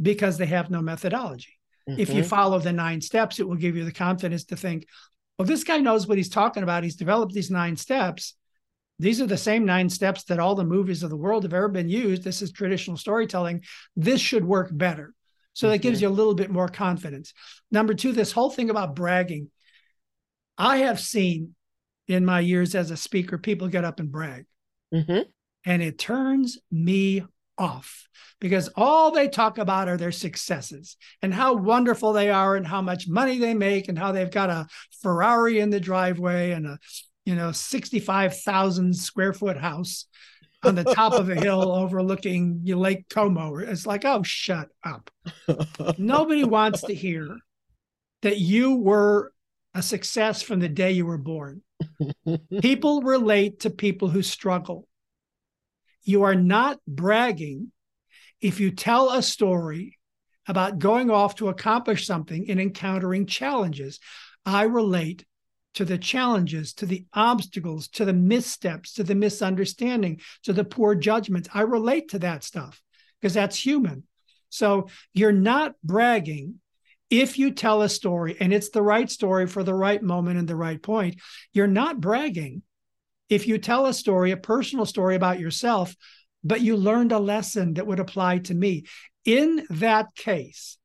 because 0.00 0.36
they 0.36 0.46
have 0.46 0.70
no 0.70 0.82
methodology. 0.82 1.55
Mm-hmm. 1.88 2.00
If 2.00 2.08
you 2.10 2.22
mm-hmm. 2.22 2.28
follow 2.28 2.58
the 2.58 2.72
nine 2.72 3.00
steps, 3.00 3.38
it 3.38 3.48
will 3.48 3.56
give 3.56 3.76
you 3.76 3.84
the 3.84 3.92
confidence 3.92 4.44
to 4.46 4.56
think, 4.56 4.86
well, 5.38 5.46
this 5.46 5.64
guy 5.64 5.78
knows 5.78 6.06
what 6.06 6.18
he's 6.18 6.28
talking 6.28 6.62
about. 6.62 6.82
He's 6.82 6.96
developed 6.96 7.32
these 7.32 7.50
nine 7.50 7.76
steps. 7.76 8.34
These 8.98 9.20
are 9.20 9.26
the 9.26 9.36
same 9.36 9.66
nine 9.66 9.90
steps 9.90 10.24
that 10.24 10.38
all 10.38 10.54
the 10.54 10.64
movies 10.64 11.02
of 11.02 11.10
the 11.10 11.16
world 11.16 11.42
have 11.42 11.52
ever 11.52 11.68
been 11.68 11.88
used. 11.88 12.24
This 12.24 12.40
is 12.40 12.50
traditional 12.50 12.96
storytelling. 12.96 13.62
This 13.94 14.20
should 14.20 14.44
work 14.44 14.70
better. 14.72 15.12
So 15.52 15.68
that 15.68 15.78
gives 15.78 15.98
mm-hmm. 15.98 16.04
you 16.04 16.08
a 16.08 16.18
little 16.18 16.34
bit 16.34 16.50
more 16.50 16.68
confidence. 16.68 17.32
Number 17.70 17.94
two, 17.94 18.12
this 18.12 18.32
whole 18.32 18.50
thing 18.50 18.70
about 18.70 18.96
bragging. 18.96 19.50
I 20.58 20.78
have 20.78 21.00
seen 21.00 21.54
in 22.08 22.24
my 22.24 22.40
years 22.40 22.74
as 22.74 22.90
a 22.90 22.96
speaker, 22.96 23.38
people 23.38 23.68
get 23.68 23.84
up 23.84 24.00
and 24.00 24.10
brag. 24.10 24.46
Mm-hmm. 24.94 25.28
And 25.64 25.82
it 25.82 25.98
turns 25.98 26.58
me 26.70 27.24
off 27.58 28.06
because 28.40 28.68
all 28.76 29.10
they 29.10 29.28
talk 29.28 29.58
about 29.58 29.88
are 29.88 29.96
their 29.96 30.12
successes 30.12 30.96
and 31.22 31.32
how 31.32 31.54
wonderful 31.54 32.12
they 32.12 32.30
are 32.30 32.56
and 32.56 32.66
how 32.66 32.82
much 32.82 33.08
money 33.08 33.38
they 33.38 33.54
make 33.54 33.88
and 33.88 33.98
how 33.98 34.12
they've 34.12 34.30
got 34.30 34.50
a 34.50 34.66
Ferrari 35.00 35.58
in 35.60 35.70
the 35.70 35.80
driveway 35.80 36.50
and 36.50 36.66
a 36.66 36.78
you 37.26 37.34
know, 37.34 37.52
65,000 37.52 38.96
square 38.96 39.34
foot 39.34 39.58
house 39.58 40.06
on 40.62 40.76
the 40.76 40.84
top 40.84 41.12
of 41.12 41.28
a 41.28 41.34
hill 41.34 41.72
overlooking 41.74 42.62
Lake 42.64 43.08
Como. 43.10 43.56
It's 43.58 43.84
like, 43.84 44.04
oh, 44.06 44.22
shut 44.22 44.68
up. 44.82 45.10
Nobody 45.98 46.44
wants 46.44 46.82
to 46.82 46.94
hear 46.94 47.36
that 48.22 48.38
you 48.38 48.76
were 48.76 49.32
a 49.74 49.82
success 49.82 50.40
from 50.40 50.60
the 50.60 50.68
day 50.68 50.92
you 50.92 51.04
were 51.04 51.18
born. 51.18 51.62
people 52.62 53.02
relate 53.02 53.60
to 53.60 53.70
people 53.70 54.08
who 54.08 54.22
struggle. 54.22 54.88
You 56.06 56.22
are 56.22 56.36
not 56.36 56.78
bragging 56.86 57.72
if 58.40 58.60
you 58.60 58.70
tell 58.70 59.10
a 59.10 59.22
story 59.22 59.98
about 60.46 60.78
going 60.78 61.10
off 61.10 61.34
to 61.34 61.48
accomplish 61.48 62.06
something 62.06 62.48
and 62.48 62.60
encountering 62.60 63.26
challenges. 63.26 63.98
I 64.44 64.62
relate 64.62 65.24
to 65.74 65.84
the 65.84 65.98
challenges, 65.98 66.74
to 66.74 66.86
the 66.86 67.04
obstacles, 67.12 67.88
to 67.88 68.04
the 68.04 68.12
missteps, 68.12 68.94
to 68.94 69.02
the 69.02 69.16
misunderstanding, 69.16 70.20
to 70.44 70.52
the 70.52 70.64
poor 70.64 70.94
judgments. 70.94 71.48
I 71.52 71.62
relate 71.62 72.10
to 72.10 72.20
that 72.20 72.44
stuff 72.44 72.80
because 73.20 73.34
that's 73.34 73.58
human. 73.58 74.04
So 74.48 74.86
you're 75.12 75.32
not 75.32 75.74
bragging 75.82 76.60
if 77.10 77.36
you 77.36 77.50
tell 77.50 77.82
a 77.82 77.88
story 77.88 78.36
and 78.38 78.52
it's 78.52 78.70
the 78.70 78.80
right 78.80 79.10
story 79.10 79.48
for 79.48 79.64
the 79.64 79.74
right 79.74 80.02
moment 80.02 80.38
and 80.38 80.46
the 80.46 80.54
right 80.54 80.80
point. 80.80 81.16
You're 81.52 81.66
not 81.66 82.00
bragging 82.00 82.62
if 83.28 83.46
you 83.46 83.58
tell 83.58 83.86
a 83.86 83.94
story, 83.94 84.30
a 84.30 84.36
personal 84.36 84.86
story 84.86 85.14
about 85.14 85.40
yourself, 85.40 85.94
but 86.44 86.60
you 86.60 86.76
learned 86.76 87.12
a 87.12 87.18
lesson 87.18 87.74
that 87.74 87.86
would 87.86 88.00
apply 88.00 88.38
to 88.38 88.54
me. 88.54 88.84
In 89.24 89.66
that 89.70 90.14
case, 90.14 90.78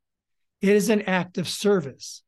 it 0.61 0.69
is 0.69 0.89
an 0.89 1.03
act 1.03 1.37
of 1.37 1.47
service. 1.47 2.23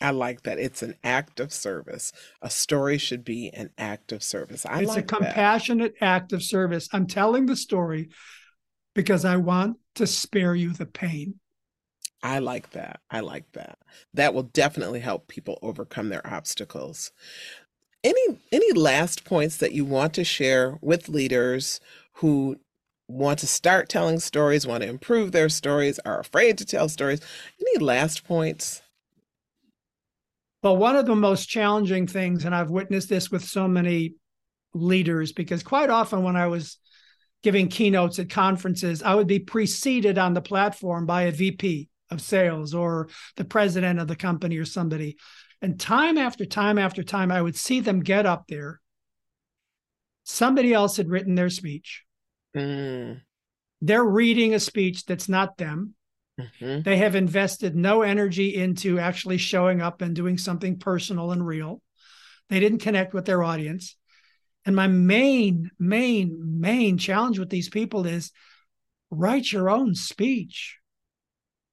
I 0.00 0.12
like 0.12 0.42
that. 0.42 0.58
It's 0.58 0.82
an 0.82 0.94
act 1.04 1.40
of 1.40 1.52
service. 1.52 2.12
A 2.40 2.48
story 2.48 2.96
should 2.96 3.24
be 3.24 3.50
an 3.50 3.70
act 3.76 4.12
of 4.12 4.22
service. 4.22 4.64
I 4.64 4.80
it's 4.80 4.88
like 4.88 5.04
a 5.04 5.16
compassionate 5.16 5.94
that. 6.00 6.06
act 6.06 6.32
of 6.32 6.42
service. 6.42 6.88
I'm 6.92 7.06
telling 7.06 7.46
the 7.46 7.56
story 7.56 8.08
because 8.94 9.24
I 9.24 9.36
want 9.36 9.76
to 9.96 10.06
spare 10.06 10.54
you 10.54 10.72
the 10.72 10.86
pain. 10.86 11.34
I 12.22 12.38
like 12.38 12.70
that. 12.70 13.00
I 13.10 13.20
like 13.20 13.50
that. 13.52 13.78
That 14.14 14.34
will 14.34 14.42
definitely 14.42 15.00
help 15.00 15.28
people 15.28 15.58
overcome 15.62 16.10
their 16.10 16.26
obstacles. 16.26 17.12
Any 18.02 18.38
any 18.50 18.72
last 18.72 19.24
points 19.24 19.58
that 19.58 19.72
you 19.72 19.84
want 19.84 20.14
to 20.14 20.24
share 20.24 20.78
with 20.80 21.08
leaders 21.08 21.80
who 22.14 22.56
want 23.08 23.38
to 23.40 23.46
start 23.46 23.88
telling 23.88 24.20
stories, 24.20 24.66
want 24.66 24.82
to 24.82 24.88
improve 24.88 25.32
their 25.32 25.48
stories, 25.48 25.98
are 26.04 26.20
afraid 26.20 26.56
to 26.58 26.64
tell 26.64 26.88
stories? 26.88 27.20
Any 27.60 27.84
last 27.84 28.24
points? 28.24 28.82
Well, 30.62 30.76
one 30.76 30.96
of 30.96 31.06
the 31.06 31.16
most 31.16 31.46
challenging 31.46 32.06
things, 32.06 32.44
and 32.44 32.54
I've 32.54 32.70
witnessed 32.70 33.08
this 33.08 33.30
with 33.30 33.44
so 33.44 33.66
many 33.66 34.14
leaders, 34.74 35.32
because 35.32 35.62
quite 35.62 35.90
often 35.90 36.22
when 36.22 36.36
I 36.36 36.46
was 36.46 36.78
giving 37.42 37.68
keynotes 37.68 38.18
at 38.18 38.30
conferences, 38.30 39.02
I 39.02 39.14
would 39.14 39.26
be 39.26 39.38
preceded 39.38 40.18
on 40.18 40.34
the 40.34 40.42
platform 40.42 41.06
by 41.06 41.22
a 41.22 41.32
VP 41.32 41.88
of 42.10 42.20
sales 42.20 42.74
or 42.74 43.08
the 43.36 43.44
president 43.44 43.98
of 43.98 44.08
the 44.08 44.16
company 44.16 44.58
or 44.58 44.66
somebody. 44.66 45.16
And 45.62 45.78
time 45.78 46.16
after 46.16 46.44
time 46.44 46.78
after 46.78 47.02
time, 47.02 47.30
I 47.30 47.42
would 47.42 47.56
see 47.56 47.80
them 47.80 48.00
get 48.00 48.26
up 48.26 48.46
there. 48.48 48.80
Somebody 50.24 50.72
else 50.72 50.96
had 50.96 51.08
written 51.08 51.34
their 51.34 51.50
speech. 51.50 52.04
Mm. 52.56 53.20
They're 53.82 54.04
reading 54.04 54.54
a 54.54 54.60
speech 54.60 55.04
that's 55.04 55.28
not 55.28 55.56
them. 55.56 55.94
Mm-hmm. 56.40 56.82
They 56.82 56.96
have 56.98 57.14
invested 57.14 57.76
no 57.76 58.02
energy 58.02 58.54
into 58.54 58.98
actually 58.98 59.38
showing 59.38 59.82
up 59.82 60.00
and 60.00 60.14
doing 60.14 60.38
something 60.38 60.78
personal 60.78 61.32
and 61.32 61.46
real. 61.46 61.82
They 62.48 62.60
didn't 62.60 62.80
connect 62.80 63.14
with 63.14 63.26
their 63.26 63.42
audience. 63.42 63.96
And 64.64 64.76
my 64.76 64.86
main, 64.86 65.70
main, 65.78 66.60
main 66.60 66.98
challenge 66.98 67.38
with 67.38 67.50
these 67.50 67.68
people 67.68 68.06
is 68.06 68.32
write 69.10 69.50
your 69.50 69.70
own 69.70 69.94
speech. 69.94 70.78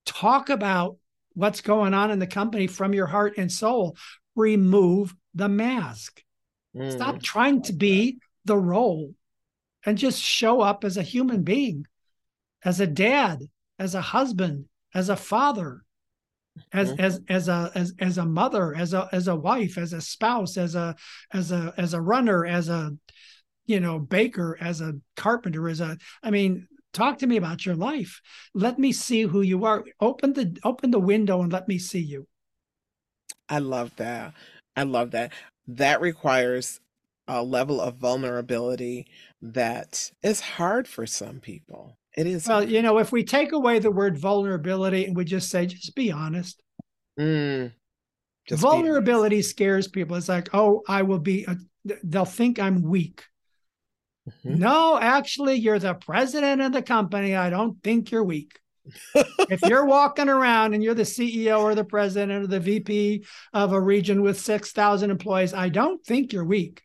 Talk 0.06 0.50
about 0.50 0.98
what's 1.38 1.62
going 1.62 1.94
on 1.94 2.10
in 2.10 2.18
the 2.18 2.26
company 2.26 2.66
from 2.66 2.94
your 2.94 3.06
heart 3.06 3.38
and 3.38 3.52
soul. 3.52 3.96
Remove 4.36 5.16
the 5.36 5.48
mask. 5.48 6.24
Mm. 6.76 6.92
Stop 6.92 7.22
trying 7.22 7.62
to 7.64 7.74
be 7.74 8.18
the 8.44 8.58
role 8.58 9.14
and 9.86 10.00
just 10.00 10.20
show 10.20 10.62
up 10.62 10.84
as 10.84 10.98
a 10.98 11.04
human 11.04 11.44
being, 11.44 11.86
as 12.66 12.80
a 12.80 12.88
dad, 12.88 13.44
as 13.78 13.94
a 13.94 14.02
husband, 14.02 14.66
as 14.96 15.10
a 15.10 15.16
father, 15.16 15.84
as 16.74 16.92
mm-hmm. 16.92 17.02
as 17.02 17.22
as 17.30 17.48
a 17.50 17.72
as 17.76 17.94
as 18.00 18.18
a 18.18 18.26
mother, 18.26 18.76
as 18.76 18.96
a 18.96 19.08
as 19.12 19.28
a 19.28 19.36
wife, 19.36 19.78
as 19.78 19.94
a 19.94 20.02
spouse, 20.02 20.58
as 20.58 20.74
a 20.74 20.96
as 21.32 21.52
a 21.52 21.72
as 21.78 21.94
a 21.94 22.02
runner, 22.02 22.48
as 22.48 22.68
a 22.68 22.98
you 23.68 23.80
know 23.80 24.00
baker, 24.00 24.58
as 24.60 24.82
a 24.82 24.96
carpenter, 25.16 25.70
as 25.70 25.82
a 25.82 25.98
I 26.24 26.32
mean, 26.32 26.68
talk 26.98 27.20
to 27.20 27.28
me 27.28 27.38
about 27.38 27.66
your 27.66 27.76
life. 27.76 28.22
Let 28.54 28.80
me 28.80 28.92
see 28.92 29.22
who 29.22 29.42
you 29.42 29.66
are. 29.66 29.86
Open 30.02 30.34
the 30.34 30.58
open 30.64 30.92
the 30.92 31.00
window 31.00 31.42
and 31.42 31.54
let 31.54 31.68
me 31.68 31.78
see 31.78 32.02
you. 32.02 32.28
I 33.48 33.60
love 33.60 33.96
that. 33.98 34.34
I 34.76 34.84
love 34.84 35.12
that. 35.12 35.32
That 35.68 36.02
requires 36.02 36.80
a 37.28 37.44
level 37.44 37.80
of 37.80 37.98
vulnerability 37.98 39.08
that 39.42 40.12
is 40.24 40.42
hard 40.42 40.88
for 40.88 41.06
some 41.06 41.40
people. 41.40 41.98
It 42.16 42.26
is. 42.26 42.48
Well, 42.48 42.68
you 42.68 42.82
know, 42.82 42.98
if 42.98 43.12
we 43.12 43.24
take 43.24 43.52
away 43.52 43.80
the 43.80 43.92
word 43.92 44.18
vulnerability 44.18 45.06
and 45.06 45.16
we 45.16 45.24
just 45.24 45.50
say, 45.50 45.66
just 45.68 45.96
be 45.96 46.12
honest. 46.12 46.62
Mm, 47.20 47.72
just 48.48 48.62
vulnerability 48.62 49.38
honest. 49.38 49.50
scares 49.52 49.88
people. 49.88 50.16
It's 50.16 50.30
like, 50.30 50.50
oh, 50.54 50.82
I 50.88 51.04
will 51.04 51.20
be, 51.20 51.46
a, 51.46 51.58
they'll 52.04 52.26
think 52.26 52.60
I'm 52.60 52.82
weak. 52.82 53.24
Mm-hmm. 54.28 54.60
No, 54.60 55.00
actually, 55.00 55.56
you're 55.56 55.80
the 55.80 55.94
president 55.94 56.62
of 56.62 56.74
the 56.74 56.82
company. 56.82 57.36
I 57.36 57.50
don't 57.50 57.82
think 57.84 58.12
you're 58.12 58.24
weak. 58.24 58.60
if 59.50 59.62
you're 59.64 59.86
walking 59.86 60.30
around 60.30 60.74
and 60.74 60.84
you're 60.84 60.94
the 60.94 61.04
CEO 61.04 61.62
or 61.62 61.76
the 61.76 61.84
president 61.84 62.44
or 62.44 62.48
the 62.48 62.60
VP 62.60 63.26
of 63.54 63.74
a 63.74 63.80
region 63.80 64.22
with 64.22 64.40
6,000 64.40 65.12
employees, 65.12 65.54
I 65.54 65.70
don't 65.70 66.04
think 66.06 66.34
you're 66.34 66.46
weak. 66.46 66.84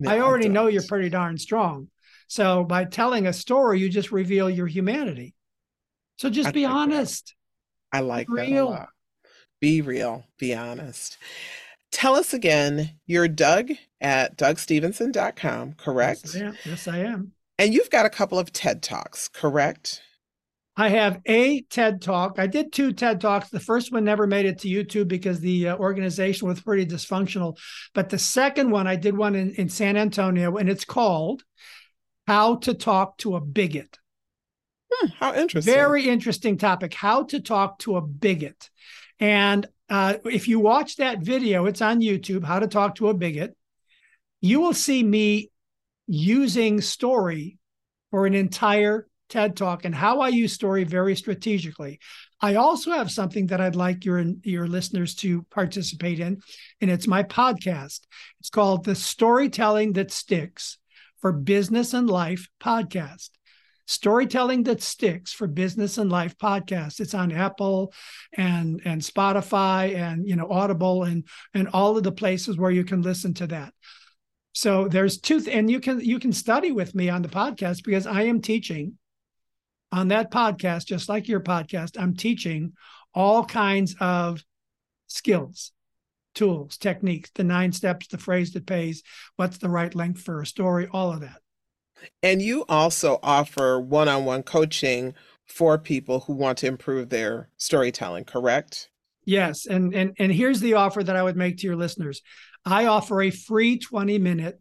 No, 0.00 0.10
I 0.10 0.20
already 0.20 0.46
I 0.46 0.48
know 0.48 0.66
you're 0.66 0.82
pretty 0.82 1.08
darn 1.08 1.38
strong. 1.38 1.88
So 2.26 2.64
by 2.64 2.84
telling 2.84 3.26
a 3.26 3.32
story, 3.32 3.80
you 3.80 3.88
just 3.88 4.10
reveal 4.10 4.48
your 4.48 4.66
humanity. 4.66 5.34
So 6.18 6.30
just 6.30 6.48
I 6.48 6.52
be 6.52 6.64
honest. 6.64 7.34
That. 7.92 7.98
I 7.98 8.00
like 8.00 8.28
be 8.28 8.36
that 8.36 8.46
real. 8.48 8.68
a 8.68 8.70
lot. 8.70 8.88
Be 9.60 9.80
real. 9.82 10.24
Be 10.38 10.54
honest. 10.54 11.18
Tell 11.92 12.14
us 12.14 12.32
again, 12.32 12.90
you're 13.06 13.28
Doug 13.28 13.70
at 14.00 14.36
dougstevenson.com, 14.36 15.74
correct? 15.74 16.22
Yes, 16.24 16.36
I 16.36 16.40
am. 16.40 16.56
Yes, 16.64 16.88
I 16.88 16.98
am. 16.98 17.32
And 17.58 17.72
you've 17.72 17.90
got 17.90 18.06
a 18.06 18.10
couple 18.10 18.38
of 18.38 18.52
TED 18.52 18.82
Talks, 18.82 19.28
correct? 19.28 20.02
I 20.74 20.88
have 20.88 21.20
a 21.26 21.60
TED 21.62 22.00
Talk. 22.00 22.38
I 22.38 22.46
did 22.46 22.72
two 22.72 22.94
TED 22.94 23.20
Talks. 23.20 23.50
The 23.50 23.60
first 23.60 23.92
one 23.92 24.04
never 24.04 24.26
made 24.26 24.46
it 24.46 24.60
to 24.60 24.68
YouTube 24.68 25.06
because 25.06 25.40
the 25.40 25.68
uh, 25.68 25.76
organization 25.76 26.48
was 26.48 26.62
pretty 26.62 26.86
dysfunctional. 26.86 27.58
But 27.94 28.08
the 28.08 28.18
second 28.18 28.70
one, 28.70 28.86
I 28.86 28.96
did 28.96 29.16
one 29.16 29.34
in, 29.34 29.50
in 29.52 29.68
San 29.68 29.98
Antonio, 29.98 30.56
and 30.56 30.70
it's 30.70 30.86
called 30.86 31.44
how 32.26 32.56
to 32.56 32.72
talk 32.72 33.18
to 33.18 33.36
a 33.36 33.40
bigot. 33.40 33.98
Hmm, 34.90 35.08
how 35.18 35.34
interesting. 35.34 35.74
Very 35.74 36.08
interesting 36.08 36.56
topic. 36.56 36.94
How 36.94 37.24
to 37.24 37.40
talk 37.40 37.78
to 37.80 37.96
a 37.96 38.00
bigot. 38.00 38.70
And 39.20 39.66
uh, 39.92 40.16
if 40.24 40.48
you 40.48 40.58
watch 40.58 40.96
that 40.96 41.18
video, 41.18 41.66
it's 41.66 41.82
on 41.82 42.00
YouTube, 42.00 42.44
How 42.44 42.58
to 42.58 42.66
Talk 42.66 42.94
to 42.94 43.08
a 43.08 43.14
Bigot, 43.14 43.54
you 44.40 44.58
will 44.58 44.72
see 44.72 45.02
me 45.02 45.50
using 46.06 46.80
story 46.80 47.58
for 48.10 48.24
an 48.24 48.32
entire 48.32 49.06
TED 49.28 49.54
Talk 49.54 49.84
and 49.84 49.94
how 49.94 50.20
I 50.20 50.28
use 50.28 50.54
story 50.54 50.84
very 50.84 51.14
strategically. 51.14 52.00
I 52.40 52.54
also 52.54 52.92
have 52.92 53.10
something 53.10 53.48
that 53.48 53.60
I'd 53.60 53.76
like 53.76 54.06
your 54.06 54.24
your 54.42 54.66
listeners 54.66 55.14
to 55.16 55.42
participate 55.50 56.20
in, 56.20 56.40
and 56.80 56.90
it's 56.90 57.06
my 57.06 57.22
podcast. 57.22 58.00
It's 58.40 58.50
called 58.50 58.86
The 58.86 58.94
Storytelling 58.94 59.92
That 59.92 60.10
Sticks 60.10 60.78
for 61.20 61.32
Business 61.32 61.92
and 61.92 62.08
Life 62.08 62.48
podcast. 62.58 63.28
Storytelling 63.92 64.62
that 64.64 64.82
sticks 64.82 65.32
for 65.32 65.46
business 65.46 65.98
and 65.98 66.10
life 66.10 66.36
podcast. 66.38 66.98
It's 66.98 67.14
on 67.14 67.30
Apple 67.30 67.92
and 68.32 68.80
and 68.84 69.02
Spotify 69.02 69.94
and 69.94 70.26
you 70.26 70.34
know 70.34 70.50
Audible 70.50 71.04
and 71.04 71.26
and 71.52 71.68
all 71.68 71.96
of 71.96 72.02
the 72.02 72.12
places 72.12 72.56
where 72.56 72.70
you 72.70 72.84
can 72.84 73.02
listen 73.02 73.34
to 73.34 73.46
that. 73.48 73.74
So 74.52 74.88
there's 74.88 75.18
two, 75.18 75.40
th- 75.40 75.54
and 75.54 75.70
you 75.70 75.78
can 75.80 76.00
you 76.00 76.18
can 76.18 76.32
study 76.32 76.72
with 76.72 76.94
me 76.94 77.10
on 77.10 77.22
the 77.22 77.28
podcast 77.28 77.84
because 77.84 78.06
I 78.06 78.22
am 78.22 78.40
teaching 78.40 78.98
on 79.92 80.08
that 80.08 80.30
podcast, 80.30 80.86
just 80.86 81.08
like 81.08 81.28
your 81.28 81.40
podcast. 81.40 82.00
I'm 82.00 82.16
teaching 82.16 82.72
all 83.14 83.44
kinds 83.44 83.94
of 84.00 84.42
skills 85.06 85.72
tools, 86.34 86.78
techniques, 86.78 87.30
the 87.34 87.44
nine 87.44 87.72
steps, 87.72 88.06
the 88.06 88.16
phrase 88.16 88.52
that 88.52 88.64
pays, 88.64 89.02
what's 89.36 89.58
the 89.58 89.68
right 89.68 89.94
length 89.94 90.22
for 90.22 90.40
a 90.40 90.46
story, 90.46 90.88
all 90.90 91.12
of 91.12 91.20
that. 91.20 91.41
And 92.22 92.40
you 92.42 92.64
also 92.68 93.18
offer 93.22 93.80
one 93.80 94.08
on 94.08 94.24
one 94.24 94.42
coaching 94.42 95.14
for 95.46 95.78
people 95.78 96.20
who 96.20 96.32
want 96.32 96.58
to 96.58 96.66
improve 96.66 97.08
their 97.08 97.48
storytelling, 97.56 98.24
correct? 98.24 98.88
Yes. 99.24 99.66
And, 99.66 99.94
and, 99.94 100.14
and 100.18 100.32
here's 100.32 100.60
the 100.60 100.74
offer 100.74 101.02
that 101.02 101.16
I 101.16 101.22
would 101.22 101.36
make 101.36 101.58
to 101.58 101.66
your 101.66 101.76
listeners 101.76 102.22
I 102.64 102.86
offer 102.86 103.22
a 103.22 103.30
free 103.30 103.78
20 103.78 104.18
minute 104.18 104.60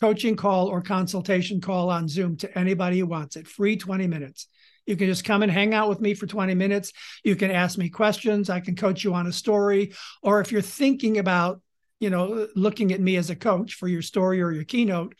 coaching 0.00 0.36
call 0.36 0.68
or 0.68 0.80
consultation 0.80 1.60
call 1.60 1.90
on 1.90 2.08
Zoom 2.08 2.36
to 2.38 2.58
anybody 2.58 2.98
who 2.98 3.06
wants 3.06 3.36
it, 3.36 3.46
free 3.46 3.76
20 3.76 4.06
minutes. 4.06 4.48
You 4.86 4.96
can 4.96 5.06
just 5.06 5.24
come 5.24 5.42
and 5.42 5.50
hang 5.50 5.72
out 5.72 5.88
with 5.88 6.00
me 6.00 6.14
for 6.14 6.26
20 6.26 6.54
minutes. 6.54 6.92
You 7.22 7.36
can 7.36 7.50
ask 7.50 7.78
me 7.78 7.88
questions. 7.88 8.50
I 8.50 8.60
can 8.60 8.76
coach 8.76 9.02
you 9.02 9.14
on 9.14 9.26
a 9.26 9.32
story. 9.32 9.94
Or 10.22 10.40
if 10.40 10.52
you're 10.52 10.60
thinking 10.60 11.18
about, 11.18 11.62
you 12.00 12.10
know, 12.10 12.48
looking 12.54 12.92
at 12.92 13.00
me 13.00 13.16
as 13.16 13.30
a 13.30 13.36
coach 13.36 13.74
for 13.74 13.88
your 13.88 14.02
story 14.02 14.42
or 14.42 14.52
your 14.52 14.64
keynote 14.64 15.14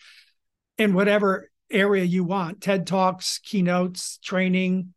in 0.79 0.95
whatever 0.95 1.51
area 1.71 2.05
you 2.05 2.25
want, 2.25 2.61
TED 2.61 2.87
Talks, 2.87 3.39
keynotes, 3.39 4.19
training, 4.19 4.95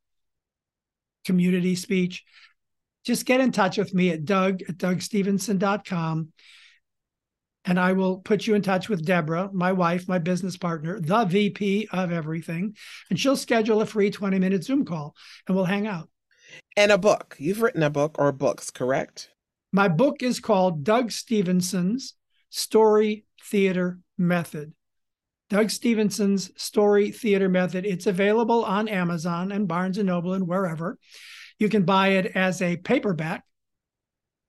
community 1.26 1.76
speech, 1.76 2.24
just 3.06 3.26
get 3.26 3.42
in 3.42 3.52
touch 3.52 3.78
with 3.78 3.94
me 3.94 4.10
at 4.10 4.26
doug 4.26 4.62
at 4.64 4.78
dougstevenson.com 4.78 6.34
and 7.68 7.78
I 7.78 7.92
will 7.94 8.20
put 8.20 8.48
you 8.48 8.56
in 8.56 8.62
touch 8.62 8.88
with 8.88 9.06
Deborah, 9.06 9.50
my 9.52 9.74
wife, 9.74 10.08
my 10.08 10.20
business 10.20 10.56
partner, 10.56 11.02
the 11.02 11.26
VP 11.26 11.90
of 11.92 12.14
everything, 12.14 12.78
and 13.10 13.20
she'll 13.20 13.36
schedule 13.36 13.82
a 13.82 13.86
free 13.86 14.10
20 14.10 14.40
minute 14.40 14.64
Zoom 14.64 14.86
call 14.86 15.16
and 15.48 15.56
we'll 15.56 15.66
hang 15.66 15.86
out. 15.86 16.10
And 16.78 16.94
a 16.94 16.98
book. 16.98 17.36
You've 17.38 17.62
written 17.62 17.84
a 17.84 17.90
book 17.90 18.16
or 18.18 18.32
books, 18.32 18.72
correct? 18.72 19.30
My 19.74 19.90
book 19.90 20.24
is 20.24 20.40
called 20.40 20.86
Doug 20.86 21.12
Stevenson's 21.12 22.14
Story 22.50 23.26
Theater 23.44 24.00
Method. 24.18 24.74
Doug 25.50 25.70
Stevenson's 25.70 26.52
Story 26.62 27.12
Theater 27.12 27.50
Method. 27.50 27.86
It's 27.86 28.08
available 28.08 28.66
on 28.66 28.88
Amazon 28.88 29.52
and 29.52 29.68
Barnes 29.68 29.98
and 29.98 30.08
Noble 30.08 30.34
and 30.34 30.48
wherever. 30.48 30.98
You 31.60 31.70
can 31.70 31.84
buy 31.84 32.10
it 32.10 32.34
as 32.36 32.62
a 32.62 32.78
paperback 32.78 33.44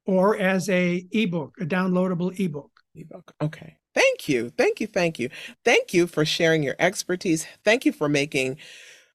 or 0.06 0.36
as 0.36 0.68
a 0.68 1.06
ebook, 1.12 1.54
a 1.60 1.64
downloadable 1.64 2.38
ebook 2.38 2.70
ebook. 2.94 3.32
Okay. 3.40 3.76
Thank 3.94 4.28
you. 4.28 4.50
Thank 4.50 4.80
you. 4.80 4.86
Thank 4.86 5.18
you. 5.18 5.30
Thank 5.64 5.94
you 5.94 6.06
for 6.06 6.24
sharing 6.24 6.62
your 6.62 6.76
expertise. 6.78 7.46
Thank 7.64 7.84
you 7.84 7.92
for 7.92 8.08
making 8.08 8.58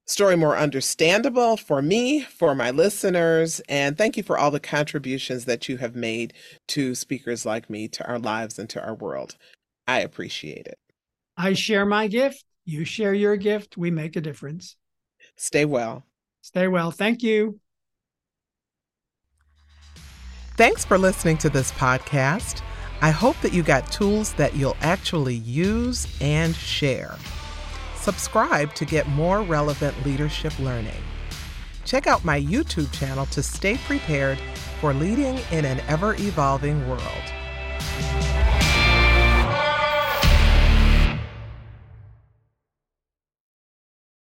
story 0.05 0.35
more 0.35 0.57
understandable 0.57 1.55
for 1.55 1.81
me, 1.81 2.21
for 2.21 2.53
my 2.53 2.71
listeners, 2.71 3.61
and 3.69 3.97
thank 3.97 4.17
you 4.17 4.23
for 4.23 4.37
all 4.37 4.51
the 4.51 4.59
contributions 4.59 5.45
that 5.45 5.69
you 5.69 5.77
have 5.77 5.95
made 5.95 6.33
to 6.67 6.93
speakers 6.95 7.45
like 7.45 7.69
me, 7.69 7.87
to 7.87 8.05
our 8.05 8.19
lives 8.19 8.59
and 8.59 8.69
to 8.69 8.83
our 8.83 8.95
world. 8.95 9.37
I 9.87 9.99
appreciate 9.99 10.67
it. 10.67 10.77
I 11.37 11.53
share 11.53 11.85
my 11.85 12.07
gift. 12.07 12.43
You 12.65 12.85
share 12.85 13.13
your 13.13 13.35
gift. 13.35 13.77
We 13.77 13.91
make 13.91 14.15
a 14.15 14.21
difference. 14.21 14.75
Stay 15.35 15.65
well. 15.65 16.05
Stay 16.41 16.67
well. 16.67 16.91
Thank 16.91 17.23
you. 17.23 17.59
Thanks 20.55 20.85
for 20.85 20.97
listening 20.97 21.37
to 21.37 21.49
this 21.49 21.71
podcast. 21.71 22.61
I 23.01 23.09
hope 23.09 23.35
that 23.41 23.53
you 23.53 23.63
got 23.63 23.91
tools 23.91 24.33
that 24.33 24.55
you'll 24.55 24.77
actually 24.81 25.35
use 25.35 26.07
and 26.21 26.55
share. 26.55 27.15
Subscribe 27.95 28.73
to 28.75 28.85
get 28.85 29.07
more 29.09 29.41
relevant 29.41 30.05
leadership 30.05 30.57
learning. 30.59 31.01
Check 31.85 32.07
out 32.07 32.23
my 32.23 32.39
YouTube 32.39 32.91
channel 32.93 33.25
to 33.27 33.41
stay 33.41 33.77
prepared 33.77 34.37
for 34.79 34.93
leading 34.93 35.39
in 35.51 35.65
an 35.65 35.81
ever 35.87 36.15
evolving 36.15 36.87
world. 36.87 38.32